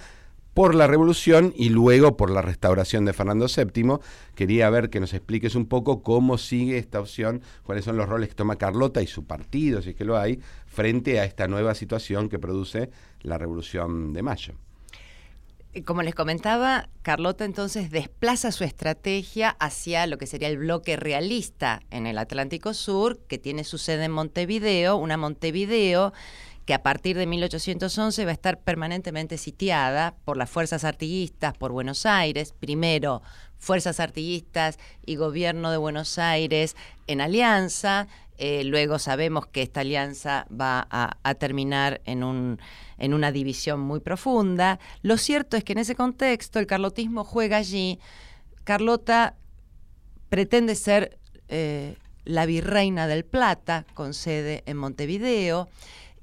[0.54, 4.00] por la revolución y luego por la restauración de Fernando VII.
[4.36, 8.30] Quería ver que nos expliques un poco cómo sigue esta opción, cuáles son los roles
[8.30, 11.76] que toma Carlota y su partido, si es que lo hay, frente a esta nueva
[11.76, 12.90] situación que produce
[13.22, 14.54] la revolución de mayo.
[15.86, 21.82] Como les comentaba, Carlota entonces desplaza su estrategia hacia lo que sería el bloque realista
[21.92, 26.12] en el Atlántico Sur, que tiene su sede en Montevideo, una Montevideo
[26.66, 31.72] que a partir de 1811 va a estar permanentemente sitiada por las fuerzas artiguistas, por
[31.72, 33.22] Buenos Aires, primero
[33.58, 38.08] fuerzas artiguistas y gobierno de Buenos Aires en alianza,
[38.44, 42.60] eh, luego sabemos que esta alianza va a, terminar en, un,
[42.98, 44.80] en una división muy profunda.
[45.04, 48.00] Lo cierto es que en ese contexto el carlotismo juega allí.
[48.64, 49.36] Carlota
[50.30, 51.20] pretende ser
[51.50, 55.70] eh, la virreina del Plata, con sede en Montevideo.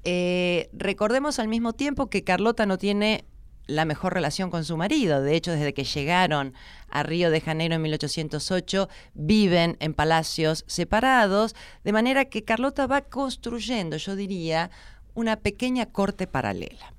[0.03, 3.25] Eh, recordemos al mismo tiempo que Carlota no tiene
[3.69, 5.21] la mejor relación con su marido.
[5.21, 6.53] De hecho, desde que llegaron
[6.89, 13.01] a Río de Janeiro en 1808, viven en palacios separados, de manera que Carlota va
[13.01, 14.71] construyendo, yo diría,
[15.13, 16.93] una pequeña corte paralela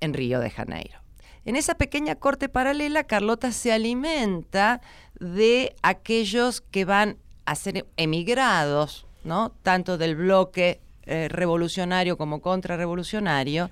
[0.00, 0.98] en Río de Janeiro.
[1.44, 4.80] En esa pequeña corte paralela, Carlota se alimenta
[5.18, 9.52] de aquellos que van a ser emigrados, ¿no?
[9.62, 13.70] Tanto del bloque eh, revolucionario como contrarrevolucionario.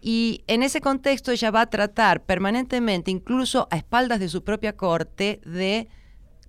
[0.00, 4.76] Y en ese contexto ella va a tratar permanentemente, incluso a espaldas de su propia
[4.76, 5.88] corte, de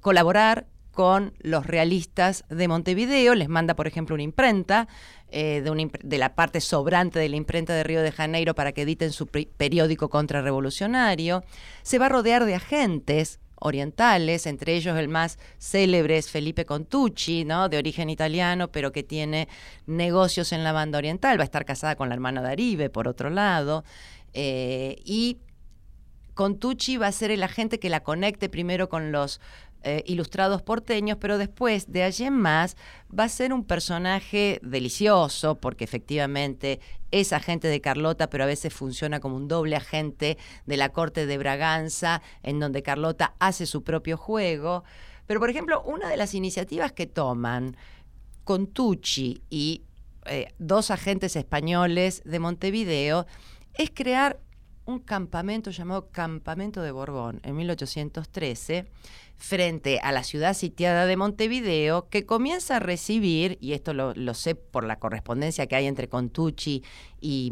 [0.01, 3.35] colaborar con los realistas de Montevideo.
[3.35, 4.87] Les manda, por ejemplo, una imprenta
[5.29, 8.83] eh, de, de, la parte sobrante de la imprenta de Río de Janeiro para que
[8.83, 11.43] editen su periódico contrarrevolucionario.
[11.81, 17.45] Se va a rodear de agentes orientales, entre ellos el más célebre es Felipe Contucci,
[17.45, 17.69] ¿no?
[17.69, 19.47] de origen italiano, pero que tiene
[19.85, 23.07] negocios en la banda oriental, va a estar casada con la hermana de Aribe, por
[23.07, 23.83] otro lado,
[24.33, 25.37] eh, y
[26.33, 29.39] Contucci va a ser el agente que la conecte primero con los
[29.83, 32.77] eh, ilustrados porteños, pero después, de allí en más,
[33.17, 36.79] va a ser un personaje delicioso, porque efectivamente
[37.11, 41.25] es agente de Carlota, pero a veces funciona como un doble agente de la corte
[41.25, 44.83] de Braganza, en donde Carlota hace su propio juego.
[45.27, 47.75] Pero, por ejemplo, una de las iniciativas que toman
[48.43, 49.83] Contucci y
[50.25, 53.25] eh, dos agentes españoles de Montevideo
[53.73, 54.39] es crear
[54.85, 58.85] un campamento llamado Campamento de Borbón en 1813
[59.35, 64.55] frente a la ciudad sitiada de Montevideo, que comienza a recibir, y esto lo, sé
[64.55, 66.83] por la correspondencia que hay entre Contucci
[67.19, 67.51] y,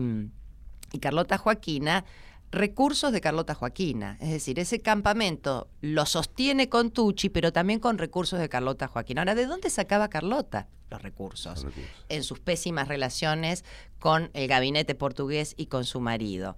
[0.91, 2.05] y Carlota Joaquina,
[2.51, 4.17] recursos de Carlota Joaquina.
[4.19, 9.21] Es decir, ese campamento lo sostiene Contucci, pero también con recursos de Carlota Joaquina.
[9.21, 11.65] Ahora, ¿de dónde sacaba Carlota los recursos?
[12.09, 13.63] En sus pésimas relaciones
[13.99, 16.57] con el gabinete portugués y con su marido.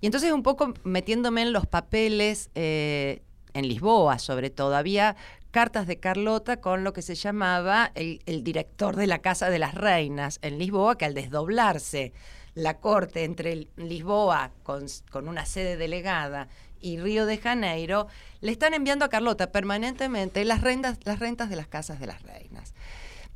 [0.00, 3.22] Y entonces un poco metiéndome en los papeles eh,
[3.54, 5.16] en Lisboa sobre todo, había
[5.50, 9.74] cartas de Carlota con lo que se llamaba el, director de la Casa de las
[9.74, 12.12] Reinas en Lisboa, que al desdoblarse
[12.54, 14.86] la corte entre Lisboa con,
[15.28, 16.48] una sede delegada
[16.80, 18.06] y Río de Janeiro,
[18.40, 22.22] le están enviando a Carlota permanentemente las rentas, las rentas de las casas de las
[22.22, 22.74] reinas.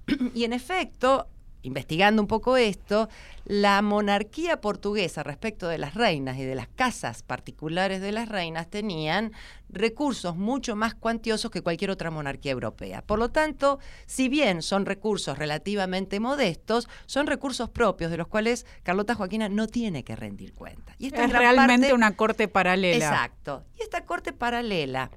[0.35, 1.29] y en efecto,
[1.65, 3.09] investigando un poco esto,
[3.47, 8.69] la monarquía portuguesa respecto de las reinas y de las casas particulares de las reinas
[8.69, 9.33] tenían
[9.71, 13.03] recursos mucho más cuantiosos que cualquier otra monarquía europea.
[13.03, 18.67] Por lo tanto, si bien son recursos relativamente modestos, son recursos propios de los cuales
[18.83, 20.95] Carlota Joaquina no tiene que rendir cuenta.
[20.99, 22.97] Y es realmente una corte paralela.
[22.97, 23.65] Exacto.
[23.79, 25.11] Y esta corte paralela,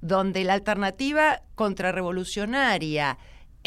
[0.00, 3.18] donde la alternativa contrarrevolucionaria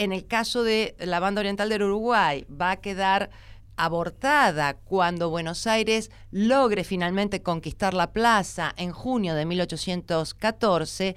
[0.01, 3.29] en el caso de la banda oriental del Uruguay, va a quedar
[3.77, 11.15] abortada cuando Buenos Aires logre finalmente conquistar la plaza en junio de 1814,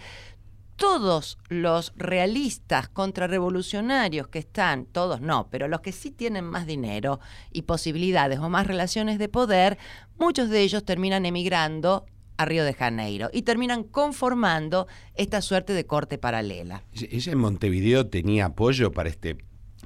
[0.77, 7.21] todos los realistas contrarrevolucionarios que están, todos no, pero los que sí tienen más dinero
[7.53, 9.79] y posibilidades o más relaciones de poder,
[10.19, 12.05] muchos de ellos terminan emigrando
[12.37, 16.83] a Río de Janeiro y terminan conformando esta suerte de corte paralela.
[16.93, 19.39] ¿Ella en Montevideo tenía apoyo para este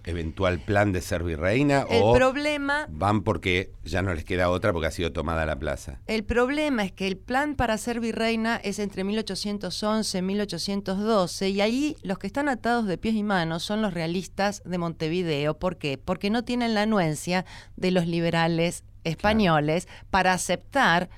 [0.05, 4.73] eventual plan de ser virreina el o problema van porque ya no les queda otra
[4.73, 6.01] porque ha sido tomada la plaza?
[6.07, 11.61] El problema es que el plan para ser virreina es entre 1811 y 1812 y
[11.61, 15.59] allí los que están atados de pies y manos son los realistas de Montevideo.
[15.59, 15.99] ¿Por qué?
[15.99, 17.45] Porque no tienen la anuencia
[17.77, 21.09] de los liberales españoles para aceptar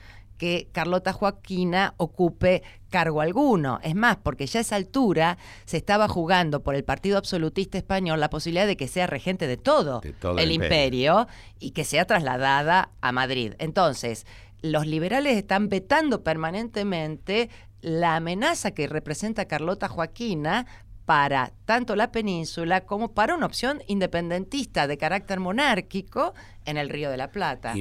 [0.41, 3.79] que Carlota Joaquina ocupe cargo alguno.
[3.83, 8.21] Es más, porque ya a esa altura se estaba jugando por el Partido Absolutista Español
[8.21, 10.01] la posibilidad de que sea regente de todo,
[10.39, 11.29] el, imperio.
[11.59, 13.53] y que sea trasladada a Madrid.
[13.59, 14.27] Entonces,
[14.63, 17.51] los liberales están vetando permanentemente
[17.83, 20.67] la amenaza que representa Carlota Joaquina
[21.05, 26.33] para tanto la península como para una opción independentista de carácter monárquico
[26.65, 27.75] en el Río de la Plata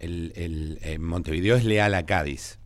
[0.00, 2.58] el, eh, Montevideo es leal a Cádiz.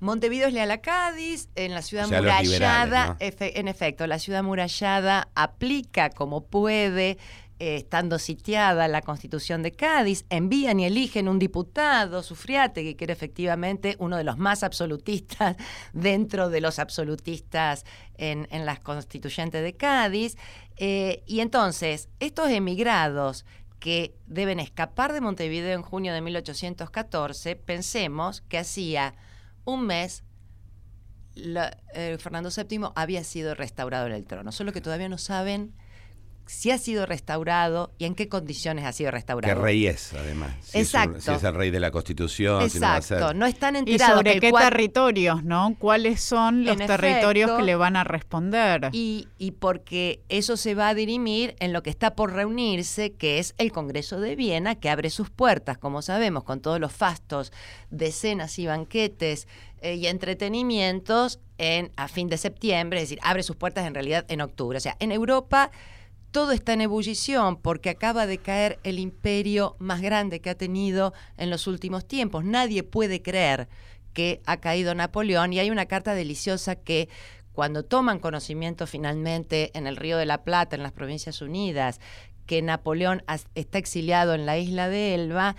[0.00, 6.10] Montevideo es leal a Cádiz, en la ciudad murallada, en efecto, la ciudad murallada aplica
[6.10, 7.16] como puede,
[7.60, 13.12] eh, estando sitiada la constitución de Cádiz, envían y eligen un diputado, Sufriate, que era
[13.12, 15.56] efectivamente uno de los más absolutistas
[15.92, 17.86] dentro de los absolutistas
[18.18, 20.36] en, las constituyentes de Cádiz.
[20.78, 23.46] Eh, y entonces, estos emigrados
[23.84, 29.14] que deben escapar de Montevideo en junio de 1814, pensemos que hacía
[29.66, 30.24] un mes
[31.36, 35.74] eh, Fernando VII había sido restaurado en el trono, solo que todavía no saben
[36.46, 39.54] si ha sido restaurado y en qué condiciones ha sido restaurado.
[39.54, 40.52] ¿Qué rey es, además?
[40.74, 41.20] Exacto.
[41.20, 42.62] si es el rey de la Constitución.
[42.62, 43.32] Exacto.
[43.34, 44.14] no, están enterados.
[44.14, 45.74] ¿Y sobre qué territorios, no?
[45.78, 48.90] ¿Cuáles son los territorios que le van a responder?
[48.92, 53.38] Y, y porque eso se va a dirimir en lo que está por reunirse, que
[53.38, 57.52] es el Congreso de Viena, que abre sus puertas, como sabemos, con todos los fastos
[57.90, 59.48] de cenas y banquetes
[59.80, 64.24] eh, y entretenimientos en, a fin de septiembre, es decir, abre sus puertas en realidad
[64.28, 64.76] en octubre.
[64.78, 65.70] O sea, en Europa
[66.34, 71.14] todo está en ebullición porque acaba de caer el imperio más grande que ha tenido
[71.36, 72.44] en los últimos tiempos.
[72.44, 73.68] Nadie puede creer
[74.14, 77.08] que ha caído Napoleón y hay una carta deliciosa que
[77.52, 82.00] cuando toman conocimiento finalmente en el Río de la Plata, en las Provincias Unidas,
[82.46, 83.22] que Napoleón
[83.54, 85.54] está exiliado en la isla de Elba,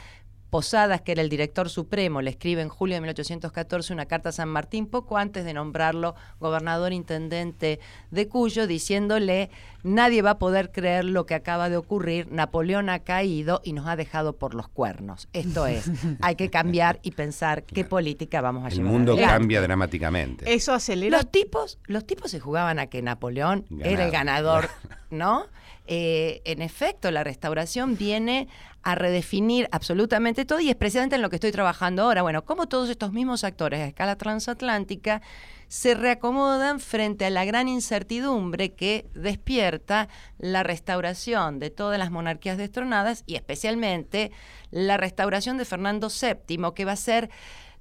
[0.50, 4.32] Posadas, que era el director supremo, le escribe en julio de 1814 una carta a
[4.32, 7.80] San Martín poco antes de nombrarlo gobernador intendente
[8.12, 9.50] de Cuyo, diciéndole,
[9.84, 13.88] nadie va a poder creer lo que acaba de ocurrir, Napoleón ha caído y nos
[13.88, 15.28] ha dejado por los cuernos.
[15.34, 15.90] Esto es,
[16.22, 18.86] hay que cambiar y pensar qué política vamos a llevar.
[18.86, 20.54] El mundo cambia dramáticamente.
[20.54, 21.18] Eso acelera.
[21.18, 24.70] Los tipos, los tipos se jugaban a que Napoleón era el ganador,
[25.10, 25.48] ¿no?
[25.88, 28.48] Eh, en efecto, la restauración viene
[28.82, 32.22] a redefinir absolutamente todo y es precisamente en lo que estoy trabajando ahora.
[32.22, 35.22] Bueno, cómo todos estos mismos actores a escala transatlántica
[35.68, 42.58] se reacomodan frente a la gran incertidumbre que despierta la restauración de todas las monarquías
[42.58, 44.32] destronadas y especialmente
[44.70, 47.32] la restauración de Fernando VII, que va a ser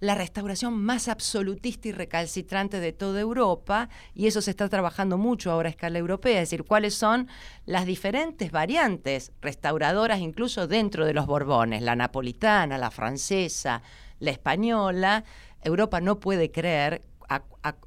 [0.01, 5.51] la restauración más absolutista y recalcitrante de toda Europa, y eso se está trabajando mucho
[5.51, 7.29] ahora a escala europea, es decir, cuáles son
[7.67, 13.83] las diferentes variantes restauradoras incluso dentro de los Borbones, la napolitana, la francesa,
[14.21, 15.25] la española.
[15.63, 17.03] Europa no puede creer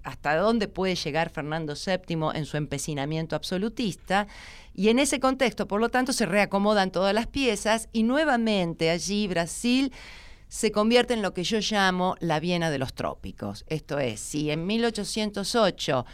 [0.04, 4.28] hasta dónde puede llegar Fernando VII en su empecinamiento absolutista.
[4.74, 9.28] Y en ese contexto, por lo tanto, se reacomodan todas las piezas y nuevamente allí
[9.28, 9.94] Brasil
[10.48, 13.66] se convierte en lo que yo llamo la Viena de los trópicos.
[13.68, 16.06] Esto es, si en 1808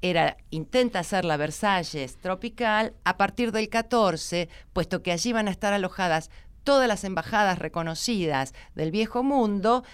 [0.00, 5.52] era, intenta hacer la Versalles tropical a partir del 14, puesto que allí van a
[5.52, 6.30] estar alojadas
[6.64, 9.84] todas las embajadas reconocidas del viejo mundo,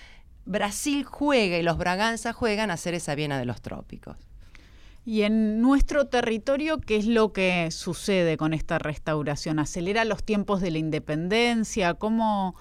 [0.45, 4.17] Brasil juega y los Braganza juegan a hacer esa Viena de los trópicos.
[5.05, 9.59] Y en nuestro territorio, ¿qué es lo que sucede con esta restauración?
[9.59, 11.95] ¿Acelera los tiempos de la independencia?
[11.95, 12.57] ¿Cómo,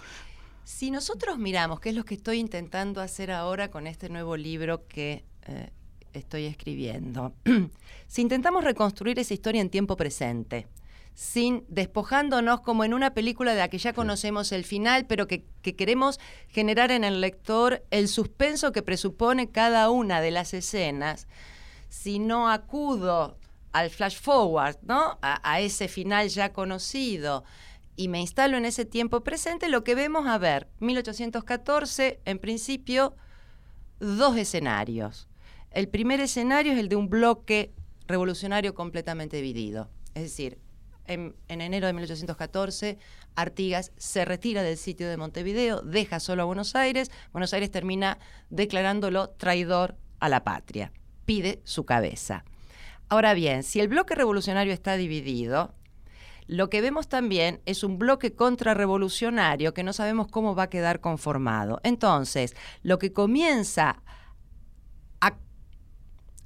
[0.67, 4.85] si nosotros miramos, qué es lo que estoy intentando hacer ahora con este nuevo libro
[4.85, 5.69] que eh,
[6.11, 7.33] estoy escribiendo,
[8.07, 10.67] si intentamos reconstruir esa historia en tiempo presente,
[11.13, 15.45] sin despojándonos como en una película de la que ya conocemos el final, pero que,
[15.61, 21.27] queremos generar en el lector el suspenso que presupone cada una de las escenas,
[21.87, 23.37] si no acudo
[23.71, 25.17] al flash forward, ¿no?
[25.21, 27.45] a ese final ya conocido,
[27.97, 33.15] y me instalo en ese tiempo presente, lo que vemos, a ver, 1814, en principio,
[33.99, 35.27] dos escenarios.
[35.71, 37.73] El primer escenario es el de un bloque
[38.07, 39.89] revolucionario completamente dividido.
[40.13, 40.59] Es decir,
[41.05, 42.99] en, enero de 1814,
[43.35, 48.19] Artigas se retira del sitio de Montevideo, deja solo a Buenos Aires, Buenos Aires termina
[48.51, 50.91] declarándolo traidor a la patria,
[51.25, 52.45] pide su cabeza.
[53.09, 55.73] Ahora bien, si el bloque revolucionario está dividido,
[56.47, 61.01] lo que vemos también es un bloque contrarrevolucionario que no sabemos cómo va a quedar
[61.01, 61.79] conformado.
[61.83, 64.01] Entonces, lo que comienza
[65.19, 65.37] a,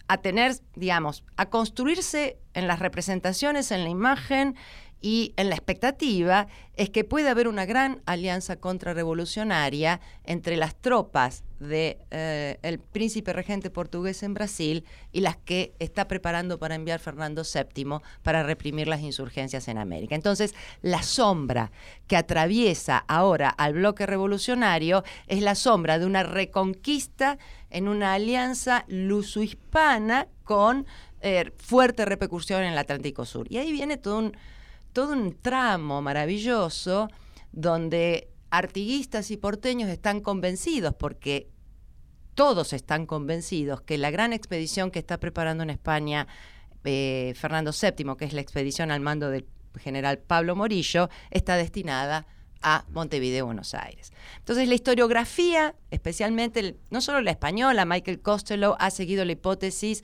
[0.08, 4.56] a tener, digamos, a construirse en las representaciones, en la imagen
[5.02, 11.44] y en la expectativa es que puede haber una gran alianza contrarrevolucionaria entre las tropas
[11.60, 17.00] del de, eh, príncipe regente portugués en Brasil y las que está preparando para enviar
[17.00, 20.16] Fernando VII para reprimir las insurgencias en América.
[20.16, 21.72] Entonces, la sombra
[22.08, 27.38] que atraviesa ahora al bloque revolucionario es la sombra de una reconquista
[27.70, 30.86] en una alianza luso-hispana con
[31.22, 33.48] eh, fuerte repercusión en el Atlántico Sur.
[33.50, 34.36] Y ahí viene todo un
[34.94, 37.10] todo un tramo maravilloso
[37.52, 41.50] donde artiguistas y porteños están convencidos, porque
[42.36, 46.28] todos están convencidos que la gran expedición que está preparando en España
[46.84, 49.46] eh, Fernando VII, que es la expedición al mando del
[49.80, 52.26] general Pablo Morillo, está destinada
[52.62, 54.12] a Montevideo, Buenos Aires.
[54.38, 60.04] Entonces la historiografía, especialmente no solo la española, Michael Costello ha seguido la hipótesis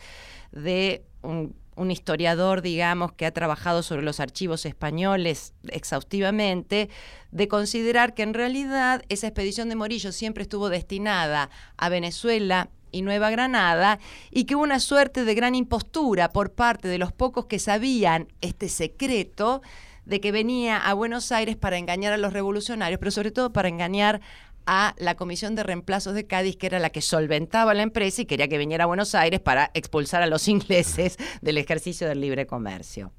[0.52, 6.90] de un un historiador, digamos, que ha trabajado sobre los archivos españoles exhaustivamente,
[7.32, 13.04] de considerar que en realidad esa expedición de Morillo siempre estuvo destinada a Venezuela y
[13.04, 14.00] Nueva Granada
[14.32, 18.28] y que hubo una suerte de gran impostura por parte de los pocos que sabían
[18.42, 19.62] este secreto
[20.06, 23.68] de que venía a Buenos Aires para engañar a los revolucionarios, pero sobre todo para
[23.68, 24.22] engañar
[24.68, 28.26] a la Comisión de Reemplazos de Cádiz, que era la que solventaba la empresa y
[28.26, 32.46] quería que viniera a Buenos Aires para expulsar a los ingleses del ejercicio del libre
[32.46, 33.14] comercio.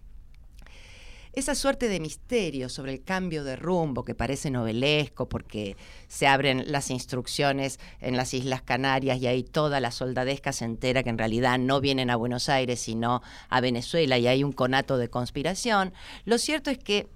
[1.32, 5.76] Esa suerte de misterio sobre el cambio de rumbo que parece novelesco porque
[6.08, 11.02] se abren las instrucciones en las Islas Canarias y ahí toda la soldadesca se entera
[11.02, 14.98] que en realidad no vienen a Buenos Aires sino a Venezuela y hay un conato
[14.98, 15.92] de conspiración,
[16.24, 17.08] lo cierto es que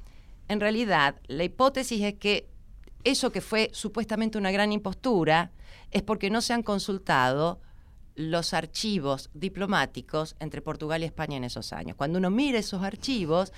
[0.49, 2.52] en realidad la hipótesis es que
[3.05, 5.51] eso que fue supuestamente una gran impostura
[5.91, 7.61] es porque no se han consultado
[8.15, 11.97] los archivos diplomáticos entre Portugal y España en esos años.
[11.97, 13.53] Cuando uno mira esos archivos,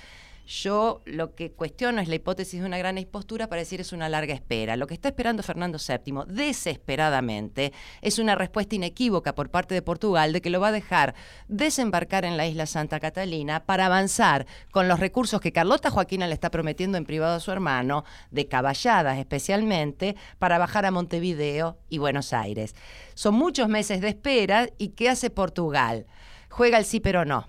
[0.45, 4.09] yo lo que cuestiono es la hipótesis de una gran expostura para decir es una
[4.09, 4.75] larga espera.
[4.75, 10.33] Lo que está esperando Fernando VII desesperadamente es una respuesta inequívoca por parte de Portugal
[10.33, 11.15] de que lo va a dejar
[11.47, 16.35] desembarcar en la isla Santa Catalina para avanzar con los recursos que Carlota Joaquina le
[16.35, 21.97] está prometiendo en privado a su hermano, de caballadas especialmente, para bajar a Montevideo y
[21.97, 22.75] Buenos Aires.
[23.15, 26.05] Son muchos meses de espera y ¿qué hace Portugal?
[26.49, 27.47] Juega el sí pero no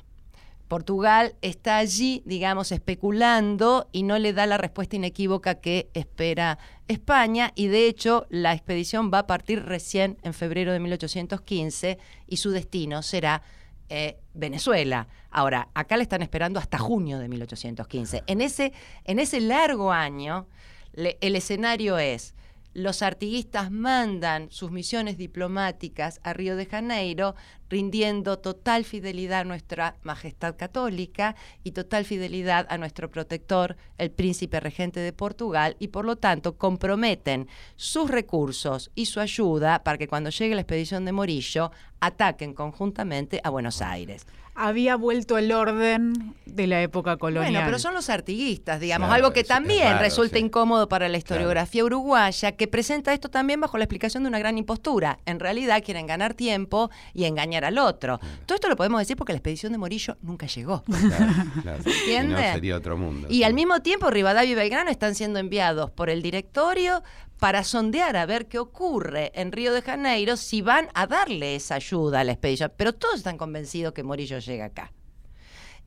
[0.69, 6.59] Portugal está allí, digamos, especulando y no le da la respuesta inequívoca que espera
[6.89, 12.37] España y de hecho la expedición va a partir recién en febrero de 1815 y
[12.37, 13.43] su destino será
[13.89, 15.07] eh, Venezuela.
[15.31, 18.25] Ahora, acá le están esperando hasta junio de 1815.
[18.27, 18.73] En ese,
[19.05, 20.49] en ese largo año,
[20.95, 22.35] el escenario es
[22.77, 27.35] los artiguistas mandan sus misiones diplomáticas a Río de Janeiro,
[27.71, 34.61] rindiendo total fidelidad a nuestra Majestad Católica y total fidelidad a nuestro protector, el príncipe
[34.61, 40.07] regente de Portugal, y por lo tanto comprometen sus recursos y su ayuda para que
[40.07, 41.71] cuando llegue la expedición de Morillo
[42.01, 44.27] ataquen conjuntamente a Buenos Aires.
[44.55, 47.53] Había vuelto el orden de la época colonial.
[47.53, 52.53] Bueno, pero son los artiguistas, digamos, algo que también resulta incómodo para la historiografía uruguaya,
[52.53, 55.19] que presenta esto también bajo la explicación de una gran impostura.
[55.27, 58.19] En realidad quieren ganar tiempo y engañar al otro.
[58.47, 60.83] Todo esto lo podemos decir porque la expedición de Morillo nunca llegó.
[60.83, 61.83] Claro, claro.
[61.85, 62.37] ¿Entiende?
[62.37, 63.29] Si no, sería otro mundo.
[63.31, 67.03] Y al mismo tiempo, Rivadavia y Belgrano están siendo enviados por el directorio
[67.39, 71.77] para sondear a ver qué ocurre en Río de Janeiro si van a darle esa
[71.77, 72.73] ayuda a la expedición.
[72.77, 74.93] Pero todos están convencidos que Morillo llega acá.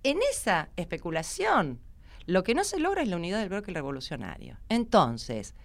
[0.03, 1.79] En esa especulación,
[2.25, 4.57] lo que no se logra es la unidad del bloque revolucionario.
[4.69, 5.55] Entonces,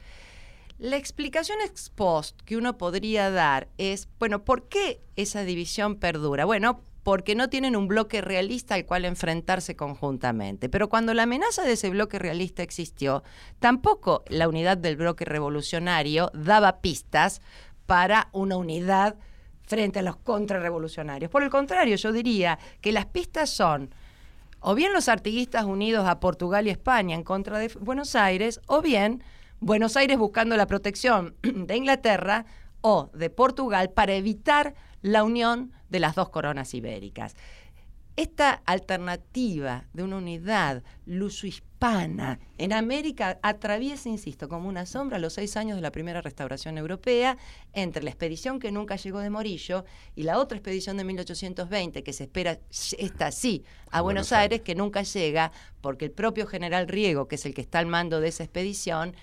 [0.79, 6.45] la explicación ex post que uno podría dar es, bueno, ¿por qué esa división perdura?
[6.47, 10.69] Bueno, porque no tienen un bloque realista al cual enfrentarse conjuntamente.
[10.69, 13.23] Pero cuando la amenaza de ese bloque realista existió,
[13.61, 17.41] tampoco la unidad del bloque revolucionario daba pistas
[17.87, 19.17] para una unidad
[19.63, 21.31] frente a los contrarrevolucionarios.
[21.31, 23.95] Por el contrario, yo diría que las pistas son
[24.67, 28.81] o bien los artiguistas unidos a Portugal y España en contra de Buenos Aires, o
[28.81, 29.23] bien
[29.61, 32.47] Buenos Aires buscando la protección de Inglaterra
[32.81, 37.37] o de Portugal para evitar la unión de las dos coronas ibéricas.
[38.17, 45.57] Esta alternativa de una unidad luso-hispana en América atraviesa, insisto, como una sombra los seis
[45.57, 47.37] años de la primera restauración europea
[47.73, 49.85] entre la expedición que nunca llegó de Morillo
[50.15, 52.61] y la otra expedición de 1820 que se espera,
[52.99, 55.51] esta sí, a, Buenos Buenos Aires, que nunca llega
[55.81, 59.17] porque el propio general Riego, que es el que está al mando de esa expedición,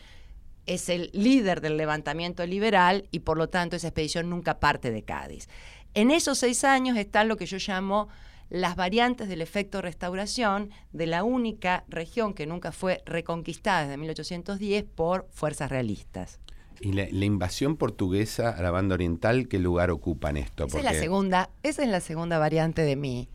[0.65, 5.03] es el líder del levantamiento liberal y por lo tanto esa expedición nunca parte de
[5.03, 5.47] Cádiz.
[5.93, 8.09] En esos seis años están lo que yo llamo
[8.51, 14.83] las variantes del efecto restauración de la única región que nunca fue reconquistada desde 1810
[14.83, 16.41] por fuerzas realistas.
[16.81, 20.65] ¿Y la, la invasión portuguesa a la banda oriental qué lugar ocupa en esto?
[20.65, 23.29] Esa es la segunda, esa es la segunda variante de mi,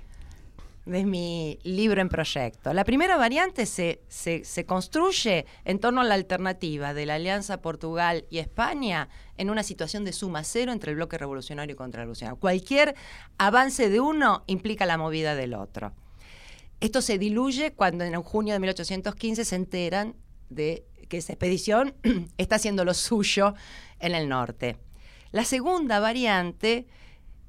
[0.87, 2.72] de mi libro en proyecto.
[2.72, 7.61] La primera variante se, se, se construye en torno a la alternativa de la alianza
[7.61, 12.39] Portugal y España en una situación de suma cero entre el bloque revolucionario y contrarrevolucionario.
[12.39, 12.95] Cualquier
[13.37, 15.93] avance de uno implica la movida del otro.
[16.78, 20.14] Esto se diluye cuando en junio de 1815 se enteran
[20.51, 21.95] de que esa expedición
[22.39, 23.55] está haciendo lo suyo
[23.99, 24.76] en el norte.
[25.32, 26.87] La segunda variante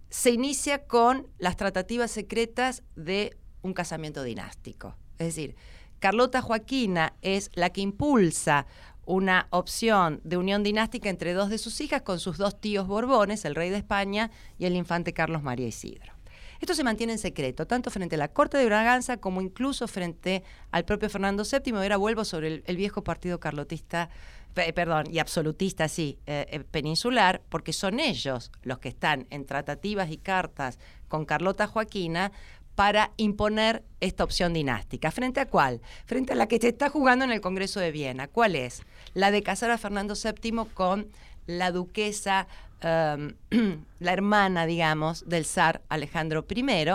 [0.10, 4.96] se inicia con las tratativas secretas de un casamiento dinástico.
[5.18, 5.56] Es decir,
[6.00, 8.68] Carlota Joaquina es la que impulsa
[9.06, 13.46] una opción de unión dinástica entre dos de sus hijas con sus dos tíos Borbones,
[13.46, 16.14] el rey de España y el infante Carlos María Isidro.
[16.60, 20.44] Esto se mantiene en secreto, tanto frente a la Corte de Braganza como incluso frente
[20.72, 21.74] al propio Fernando VII.
[21.76, 24.10] Ahora vuelvo sobre el, el viejo partido carlotista,
[24.54, 30.10] perdón, y absolutista, sí, eh, eh, peninsular, porque son ellos los que están en tratativas
[30.12, 32.32] y cartas con Carlota Joaquina
[32.76, 35.10] para imponer esta opción dinástica.
[35.10, 35.82] ¿Frente a cuál?
[36.06, 38.28] Frente a la que se está jugando en el Congreso de Viena.
[38.28, 38.84] ¿Cuál es?
[39.16, 41.08] La de casar a Fernando VII con
[41.48, 42.48] la duquesa,
[42.84, 43.34] um,
[44.00, 46.86] la hermana, digamos, del zar Alejandro I,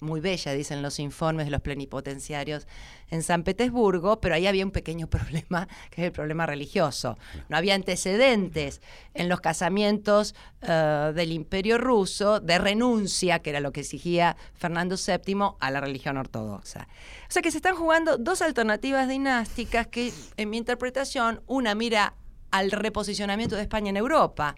[0.00, 2.66] muy bella, dicen los informes de los plenipotenciarios
[3.10, 7.18] en San Petersburgo, pero ahí había un pequeño problema, que es el problema religioso.
[7.48, 8.80] No había antecedentes
[9.14, 14.96] en los casamientos uh, del imperio ruso de renuncia, que era lo que exigía Fernando
[14.96, 16.88] VII, a la religión ortodoxa.
[17.28, 22.14] O sea que se están jugando dos alternativas dinásticas que, en mi interpretación, una mira
[22.50, 24.54] al reposicionamiento de España en Europa,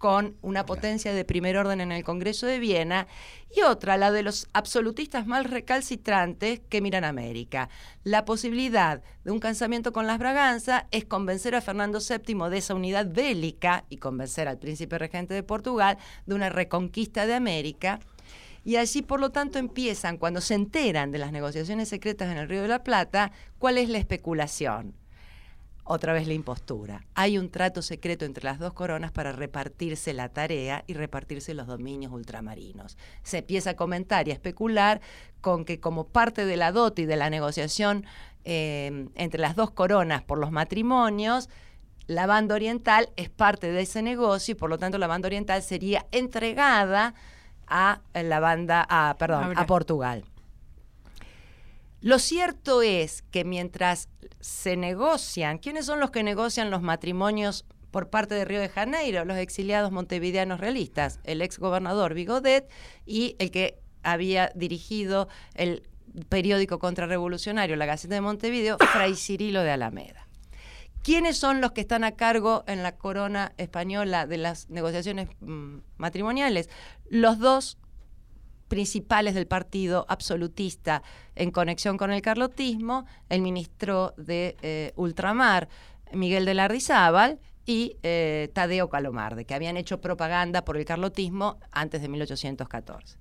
[0.00, 3.06] con una potencia de primer orden en el Congreso de Viena,
[3.54, 7.68] y otra, la de los absolutistas más recalcitrantes que miran a América.
[8.02, 12.74] La posibilidad de un casamiento con las Braganza es convencer a Fernando VII de esa
[12.74, 18.00] unidad bélica y convencer al príncipe regente de Portugal de una reconquista de América.
[18.64, 22.48] Y allí, por lo tanto, empiezan, cuando se enteran de las negociaciones secretas en el
[22.48, 24.94] Río de la Plata, cuál es la especulación
[25.90, 27.04] otra vez la impostura.
[27.14, 31.66] Hay un trato secreto entre las dos coronas para repartirse la tarea y repartirse los
[31.66, 32.96] dominios ultramarinos.
[33.24, 35.00] Se empieza a comentar y a especular
[35.40, 38.06] con que como parte de la dote y de la negociación
[38.44, 41.48] eh, entre las dos coronas por los matrimonios,
[42.06, 45.60] la banda oriental es parte de ese negocio y por lo tanto la banda oriental
[45.60, 47.14] sería entregada
[47.66, 50.24] a la banda, a, perdón, a Portugal.
[52.02, 54.08] Lo cierto es que mientras
[54.40, 59.26] se negocian, ¿quiénes son los que negocian los matrimonios por parte de Río de Janeiro?
[59.26, 62.70] Los exiliados montevideanos realistas, el ex gobernador Bigodet
[63.04, 65.82] y el que había dirigido el
[66.30, 70.26] periódico contrarrevolucionario La Gaceta de Montevideo, Fray Cirilo de Alameda.
[71.02, 75.78] ¿Quiénes son los que están a cargo en la corona española de las negociaciones mmm,
[75.96, 76.70] matrimoniales?
[77.08, 77.78] Los dos
[78.70, 81.02] principales del partido absolutista
[81.34, 85.68] en conexión con el carlotismo, el ministro de eh, Ultramar,
[86.12, 92.00] Miguel de Lardizábal, y eh, Tadeo Calomarde, que habían hecho propaganda por el carlotismo antes
[92.00, 93.18] de 1814.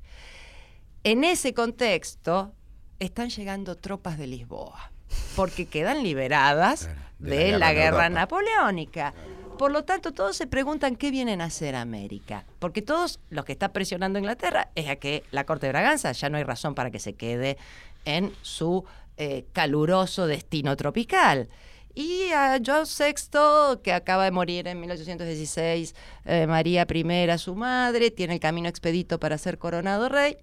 [1.04, 2.54] En ese contexto
[3.00, 4.92] están llegando tropas de Lisboa,
[5.36, 9.14] porque quedan liberadas de, la guerra, napoleónica.
[9.60, 12.46] Por lo tanto, todos se preguntan qué vienen a hacer América.
[12.60, 16.30] Porque todos los que está presionando Inglaterra es a que la Corte de Braganza ya
[16.30, 17.58] no hay razón para que se quede
[18.06, 18.86] en su
[19.18, 21.50] eh, caluroso destino tropical.
[21.94, 25.94] Y a Joao VI, que acaba de morir en 1816,
[26.24, 30.38] eh, María I, su madre, tiene el camino expedito para ser coronado rey.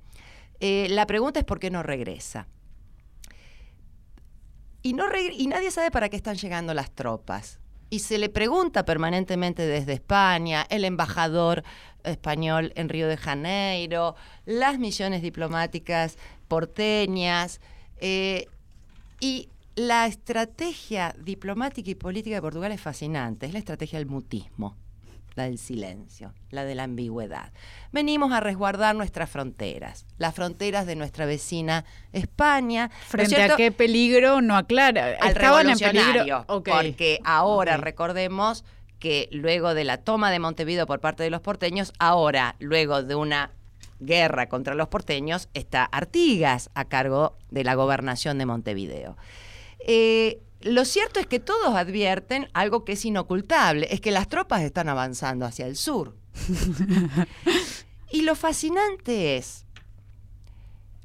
[0.60, 2.48] Eh, la pregunta es por qué no regresa.
[4.82, 7.60] Y nadie sabe para qué están llegando las tropas
[7.91, 11.62] y se le pregunta permanentemente desde España, el embajador
[12.05, 14.14] español en Río de Janeiro,
[14.45, 16.18] las misiones diplomáticas
[16.49, 17.61] porteñas,
[17.99, 18.47] eh,
[19.20, 24.76] y la estrategia diplomática y política de Portugal es fascinante, es la estrategia del mutismo
[25.37, 27.53] la del silencio, la de la ambigüedad.
[27.93, 32.91] Venimos a resguardar nuestras fronteras, las fronteras de nuestra vecina España.
[33.07, 35.16] ¿Frente a qué peligro no aclara?
[35.20, 36.45] Al Estaban en peligro.
[36.47, 38.64] Porque ahora recordemos
[38.99, 43.14] que luego de la toma de Montevideo por parte de los porteños, ahora, luego de
[43.14, 43.51] una
[44.01, 49.18] guerra contra los porteños, está Artigas a cargo de la gobernación de Montevideo.
[49.80, 54.62] Eh, lo cierto es que todos advierten algo que es inocultable, es que las tropas
[54.62, 56.16] están avanzando hacia el sur.
[58.10, 59.64] y lo fascinante es,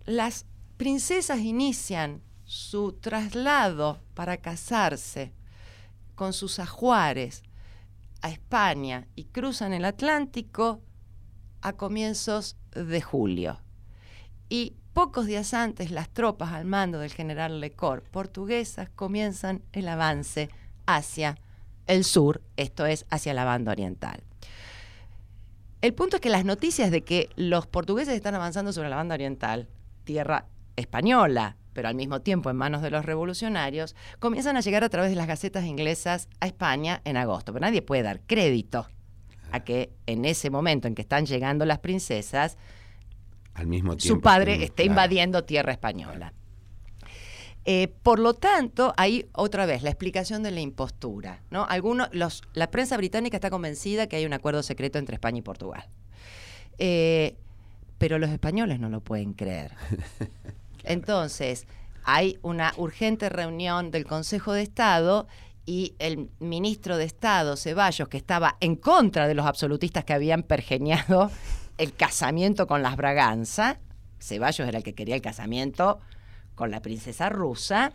[0.06, 0.46] las
[0.78, 5.32] princesas inician su traslado para casarse
[6.16, 7.44] con sus ajuares
[8.22, 10.82] a España y cruzan el Atlántico
[11.62, 13.62] a comienzos de julio.
[14.50, 20.50] Y Pocos días antes, las tropas al mando del general Lecor, portuguesas, comienzan el avance
[20.86, 21.38] hacia
[21.88, 24.22] el sur, esto es, hacia la banda oriental.
[25.82, 29.16] El punto es que las noticias de que los portugueses están avanzando sobre la banda
[29.16, 29.70] oriental,
[30.04, 34.90] tierra española, pero al mismo tiempo en manos de los revolucionarios, comienzan a llegar a
[34.90, 37.54] través de las gacetas inglesas a España en agosto.
[37.54, 38.88] Pero nadie puede dar crédito
[39.52, 42.58] a que en ese momento en que están llegando las princesas,
[43.66, 46.34] mismo su padre está invadiendo tierra española.
[47.64, 51.44] Eh, por lo tanto, hay otra vez la explicación de la impostura.
[51.52, 51.66] ¿no?
[51.66, 55.42] Algunos, los, la prensa británica está convencida que hay un acuerdo secreto entre España y
[55.42, 55.86] Portugal.
[56.80, 57.36] Eh,
[57.98, 59.74] pero los españoles no lo pueden creer.
[60.84, 61.68] Entonces,
[62.04, 65.28] hay una urgente reunión del Consejo de Estado
[65.68, 70.42] y el ministro de Estado, Ceballos, que estaba en contra de los absolutistas que habían
[70.42, 71.30] pergeñado
[71.78, 73.80] el casamiento con las Braganza,
[74.20, 76.00] Ceballos era el que quería el casamiento
[76.56, 77.94] con la princesa rusa,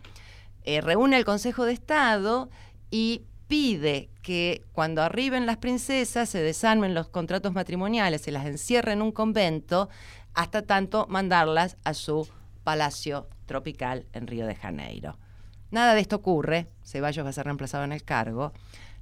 [0.64, 2.50] eh, reúne el Consejo de Estado
[2.90, 8.98] y pide que cuando arriben las princesas se desarmen los contratos matrimoniales, se las encierren
[8.98, 9.88] en un convento,
[10.34, 12.28] hasta tanto mandarlas a su
[12.64, 15.18] palacio tropical en Río de Janeiro.
[15.70, 18.52] Nada de esto ocurre, Ceballos va a ser reemplazado en el cargo,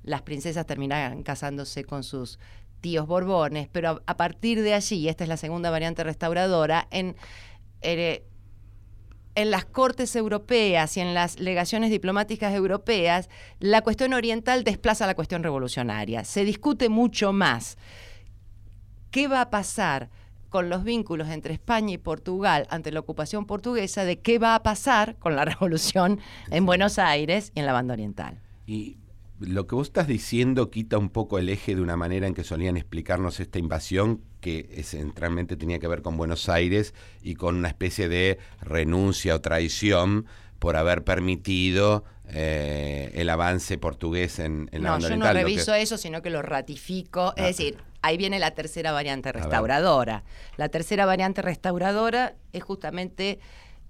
[0.02, 2.38] las princesas terminan casándose con sus
[2.84, 7.16] tíos Borbones, pero a, partir de allí, esta es la segunda variante restauradora, en,
[7.80, 8.26] eh,
[9.34, 15.14] en las cortes europeas y en las legaciones diplomáticas europeas, la cuestión oriental desplaza la
[15.14, 16.24] cuestión revolucionaria.
[16.24, 17.78] Se discute mucho más.
[19.10, 20.10] ¿Qué va a pasar?
[20.50, 24.62] con los vínculos entre España y Portugal ante la ocupación portuguesa de qué va a
[24.62, 28.40] pasar con la revolución en Buenos Aires y en la banda oriental.
[29.40, 32.44] Lo que vos estás diciendo quita un poco el eje de una manera en que
[32.44, 37.68] solían explicarnos esta invasión que centralmente tenía que ver con Buenos Aires y con una
[37.68, 40.26] especie de renuncia o traición
[40.58, 45.74] por haber permitido eh, el avance portugués en, en la no, banda yo no reviso
[45.74, 47.34] eso, sino que lo ratifico.
[47.36, 47.46] es ah.
[47.46, 50.24] decir, ahí viene la tercera variante restauradora.
[50.56, 53.40] La tercera variante restauradora es justamente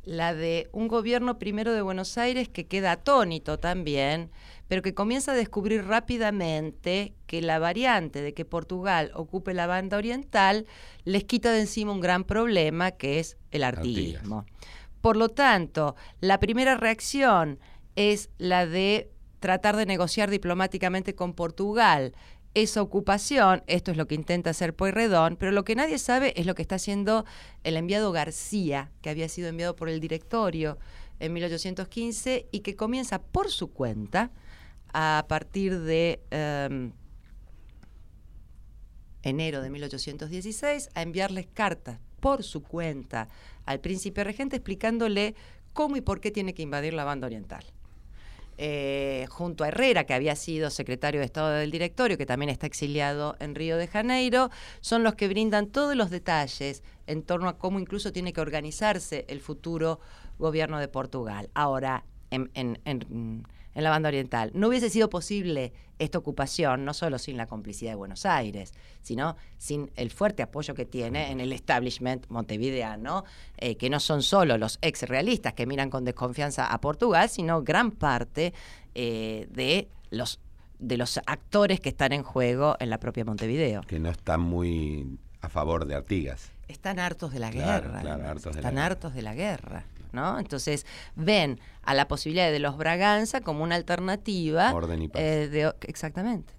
[0.05, 4.31] la de un gobierno primero de Buenos Aires que queda atónito también
[4.69, 9.97] pero que comienza a descubrir rápidamente que la variante de que Portugal ocupe la banda
[9.97, 10.67] oriental
[11.05, 14.47] les quita de encima un gran problema que es el artiguismo.
[15.01, 17.59] Por lo tanto, la primera reacción
[17.95, 22.15] es la de tratar de negociar diplomáticamente con Portugal
[22.55, 26.47] esa ocupación, esto es lo que intenta hacer Pueyrredón, pero lo que nadie sabe es
[26.47, 27.25] lo que está haciendo
[27.65, 30.79] el enviado García, que había sido enviado por el directorio
[31.19, 34.31] en 1815 y que comienza por su cuenta
[34.93, 36.93] a partir de em,
[39.23, 43.29] enero de 1816 a enviarles cartas por su cuenta
[43.67, 45.35] al príncipe regente explicándole
[45.73, 47.65] cómo y por qué tiene que invadir la banda oriental.
[48.59, 52.67] Eh, junto a Herrera, que había sido secretario de Estado del Directorio, que también está
[52.67, 54.51] exiliado en Río de Janeiro,
[54.81, 59.25] son los que brindan todos los detalles en torno a cómo incluso tiene que organizarse
[59.29, 60.01] el futuro
[60.39, 61.51] gobierno de Portugal.
[61.55, 63.47] Ahora, en,
[63.83, 64.53] la banda oriental.
[64.55, 68.73] No hubiese sido posible esta ocupación, no solo sin la complicidad de Buenos Aires,
[69.03, 73.25] sino sin el fuerte apoyo que tiene en el establishment montevideano,
[73.57, 77.63] eh, que no son solo los ex realistas que miran con desconfianza a Portugal, sino
[77.63, 78.55] gran parte
[78.95, 80.41] eh, de los
[80.79, 83.83] de los actores que están en juego en la propia Montevideo.
[83.83, 86.51] Que no están muy a favor de Artigas.
[86.69, 88.01] Están hartos de la guerra.
[88.01, 89.85] están hartos de la guerra.
[90.15, 90.39] ¿No?
[90.39, 90.87] Entonces
[91.17, 94.73] ven a la posibilidad de los Braganza como una alternativa.
[94.73, 95.21] Orden y paz.
[95.23, 96.55] Eh, exactamente.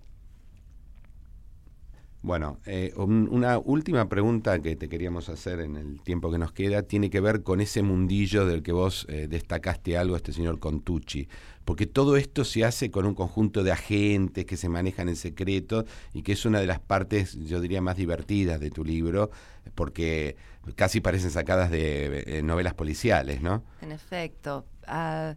[2.26, 6.82] Bueno, eh, una última pregunta que te queríamos hacer en el tiempo que nos queda
[6.82, 11.28] tiene que ver con ese mundillo del que vos eh, destacaste algo, este señor Contucci,
[11.66, 15.86] porque todo esto se hace con un conjunto de agentes que se manejan en secreto
[16.16, 19.30] y que es una de las partes, yo diría, más divertidas de tu libro,
[19.76, 20.36] porque
[20.76, 23.64] casi parecen sacadas de eh, novelas policiales, ¿no?
[23.82, 24.66] En efecto.
[24.88, 25.36] Ah,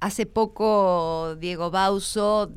[0.00, 2.52] hace poco Diego Bauso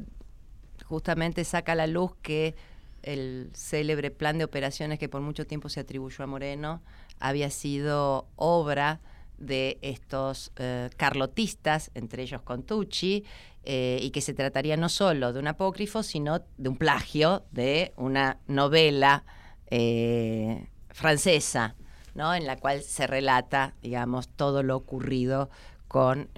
[0.86, 2.56] justamente saca a la luz que
[3.04, 6.82] el célebre plan de operaciones que por mucho tiempo se atribuyó a Moreno
[7.20, 9.00] había sido obra
[9.38, 13.24] de estos eh, carlotistas, entre ellos Contucci,
[13.64, 17.94] eh, y que se trataría no solo de un apócrifo, sino de un plagio de
[17.98, 19.24] una novela
[19.70, 20.68] eh,
[20.98, 21.76] francesa,
[22.16, 22.34] ¿no?
[22.34, 25.50] en la cual se relata, digamos, todo lo ocurrido
[25.88, 26.30] con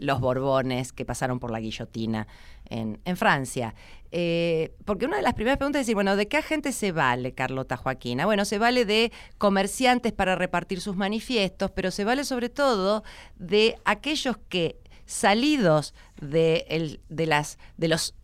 [0.00, 2.26] los Borbones que pasaron por la guillotina
[2.72, 3.74] en, Francia.
[4.10, 7.32] Eh, porque una de las primeras preguntas es decir, bueno, ¿de qué agente se vale
[7.32, 8.26] Carlota Joaquina?
[8.26, 13.04] Bueno, se vale de comerciantes para repartir sus manifiestos, pero se vale sobre todo
[13.36, 14.76] de aquellos que
[15.06, 18.14] salidos de, de, las, de los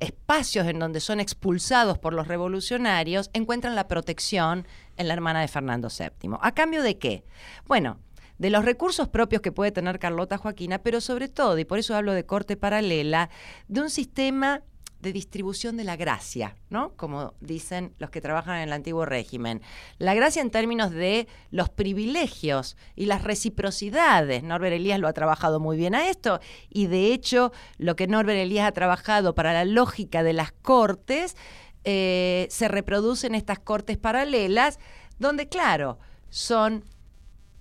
[0.00, 5.48] espacios en donde son expulsados por los revolucionarios, encuentran la protección en la hermana de
[5.48, 6.36] Fernando VII.
[6.40, 7.24] ¿A cambio de qué?
[7.66, 7.98] Bueno,
[8.38, 11.96] de los recursos propios que puede tener Carlota Joaquina, pero sobre todo, y por eso
[11.96, 13.30] hablo de corte paralela,
[13.66, 14.62] de un sistema
[15.00, 16.92] de distribución de la gracia, ¿no?
[16.96, 19.62] Como dicen los que trabajan en el antiguo régimen.
[19.98, 24.42] La gracia en términos de los privilegios y las reciprocidades.
[24.42, 28.38] Norbert Elías lo ha trabajado muy bien a esto y de hecho lo que Norbert
[28.38, 31.36] Elías ha trabajado para la lógica de las cortes
[31.84, 34.78] eh, se reproduce en estas cortes paralelas
[35.18, 36.84] donde, claro, son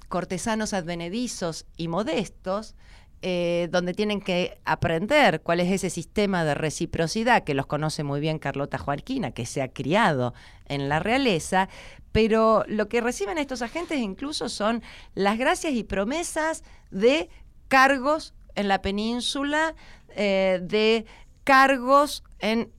[0.09, 2.75] cortesanos advenedizos y modestos,
[3.21, 8.19] eh, donde tienen que aprender cuál es ese sistema de reciprocidad que los conoce muy
[8.19, 11.67] bien Carlota Joaquina, que se ha criado en la realeza,
[12.11, 14.83] pero lo que reciben estos agentes incluso son
[15.15, 17.29] las gracias y promesas de
[17.67, 19.75] cargos en la península,
[20.15, 21.05] eh, de
[21.43, 22.71] cargos en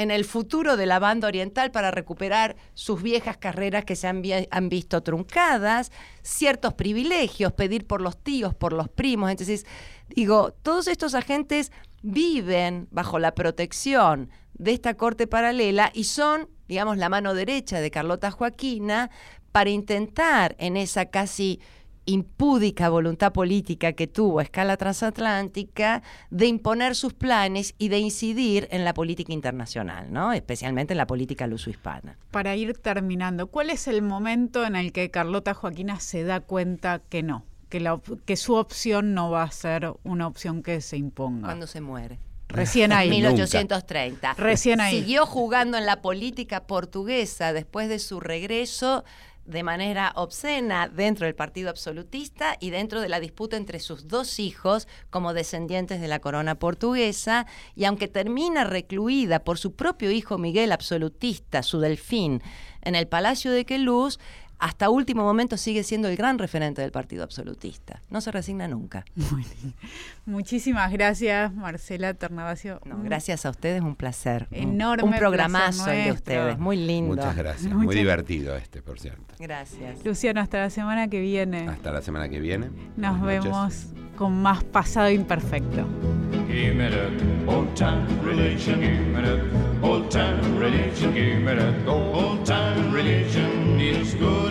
[0.00, 4.22] en el futuro de la banda oriental para recuperar sus viejas carreras que se han,
[4.50, 5.92] han, visto truncadas,
[6.22, 9.30] ciertos privilegios, pedir por los tíos, por los primos.
[9.30, 9.66] Entonces,
[10.08, 11.70] digo, todos estos agentes
[12.00, 17.90] viven bajo la protección de esta corte paralela y son, digamos, la mano derecha de
[17.90, 19.10] Carlota Joaquina
[19.52, 21.60] para intentar en esa casi
[22.06, 28.68] impúdica voluntad política que tuvo a escala transatlántica de imponer sus planes y de incidir
[28.70, 30.32] en la política internacional, ¿no?
[30.32, 32.18] especialmente en la política luso-hispana.
[32.30, 37.00] Para ir terminando, ¿cuál es el momento en el que Carlota Joaquina se da cuenta
[37.08, 37.44] que no?
[37.68, 41.46] Que, la, que su opción no va a ser una opción que se imponga.
[41.46, 42.18] Cuando se muere.
[42.48, 43.10] Recién ahí.
[43.10, 44.34] 1830.
[44.34, 45.00] Recién ahí.
[45.00, 49.04] Siguió jugando en la política portuguesa después de su regreso
[49.44, 54.38] de manera obscena dentro del partido absolutista y dentro de la disputa entre sus dos
[54.38, 60.38] hijos como descendientes de la corona portuguesa, y aunque termina recluida por su propio hijo
[60.38, 62.42] Miguel absolutista, su delfín,
[62.82, 64.18] en el Palacio de Queluz,
[64.60, 68.02] hasta último momento sigue siendo el gran referente del partido absolutista.
[68.10, 69.04] No se resigna nunca.
[70.26, 72.80] Muchísimas gracias, Marcela Ternavasio.
[73.02, 74.48] gracias a ustedes, un placer.
[74.50, 75.04] Enorme.
[75.04, 77.16] Un programazo de ustedes, muy lindo.
[77.16, 77.72] Muchas gracias.
[77.80, 79.34] Muy divertido este, por cierto.
[79.38, 80.04] Gracias.
[80.04, 81.66] Luciano, hasta la semana que viene.
[81.68, 82.68] Hasta la semana que viene.
[82.96, 83.86] Nos vemos
[84.16, 85.86] con más pasado imperfecto.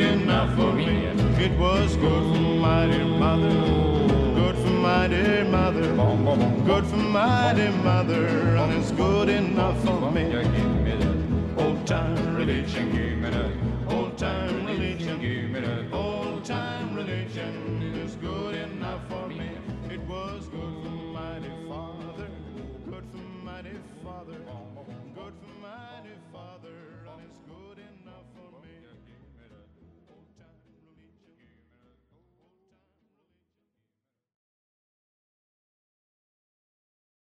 [0.01, 3.49] It was good for my dear mother,
[4.33, 5.93] good for my dear mother,
[6.65, 8.25] good for my dear mother,
[8.55, 10.23] and it's good enough for me.
[11.57, 13.51] Old time religion, give me that.
[13.93, 15.19] Old time religion,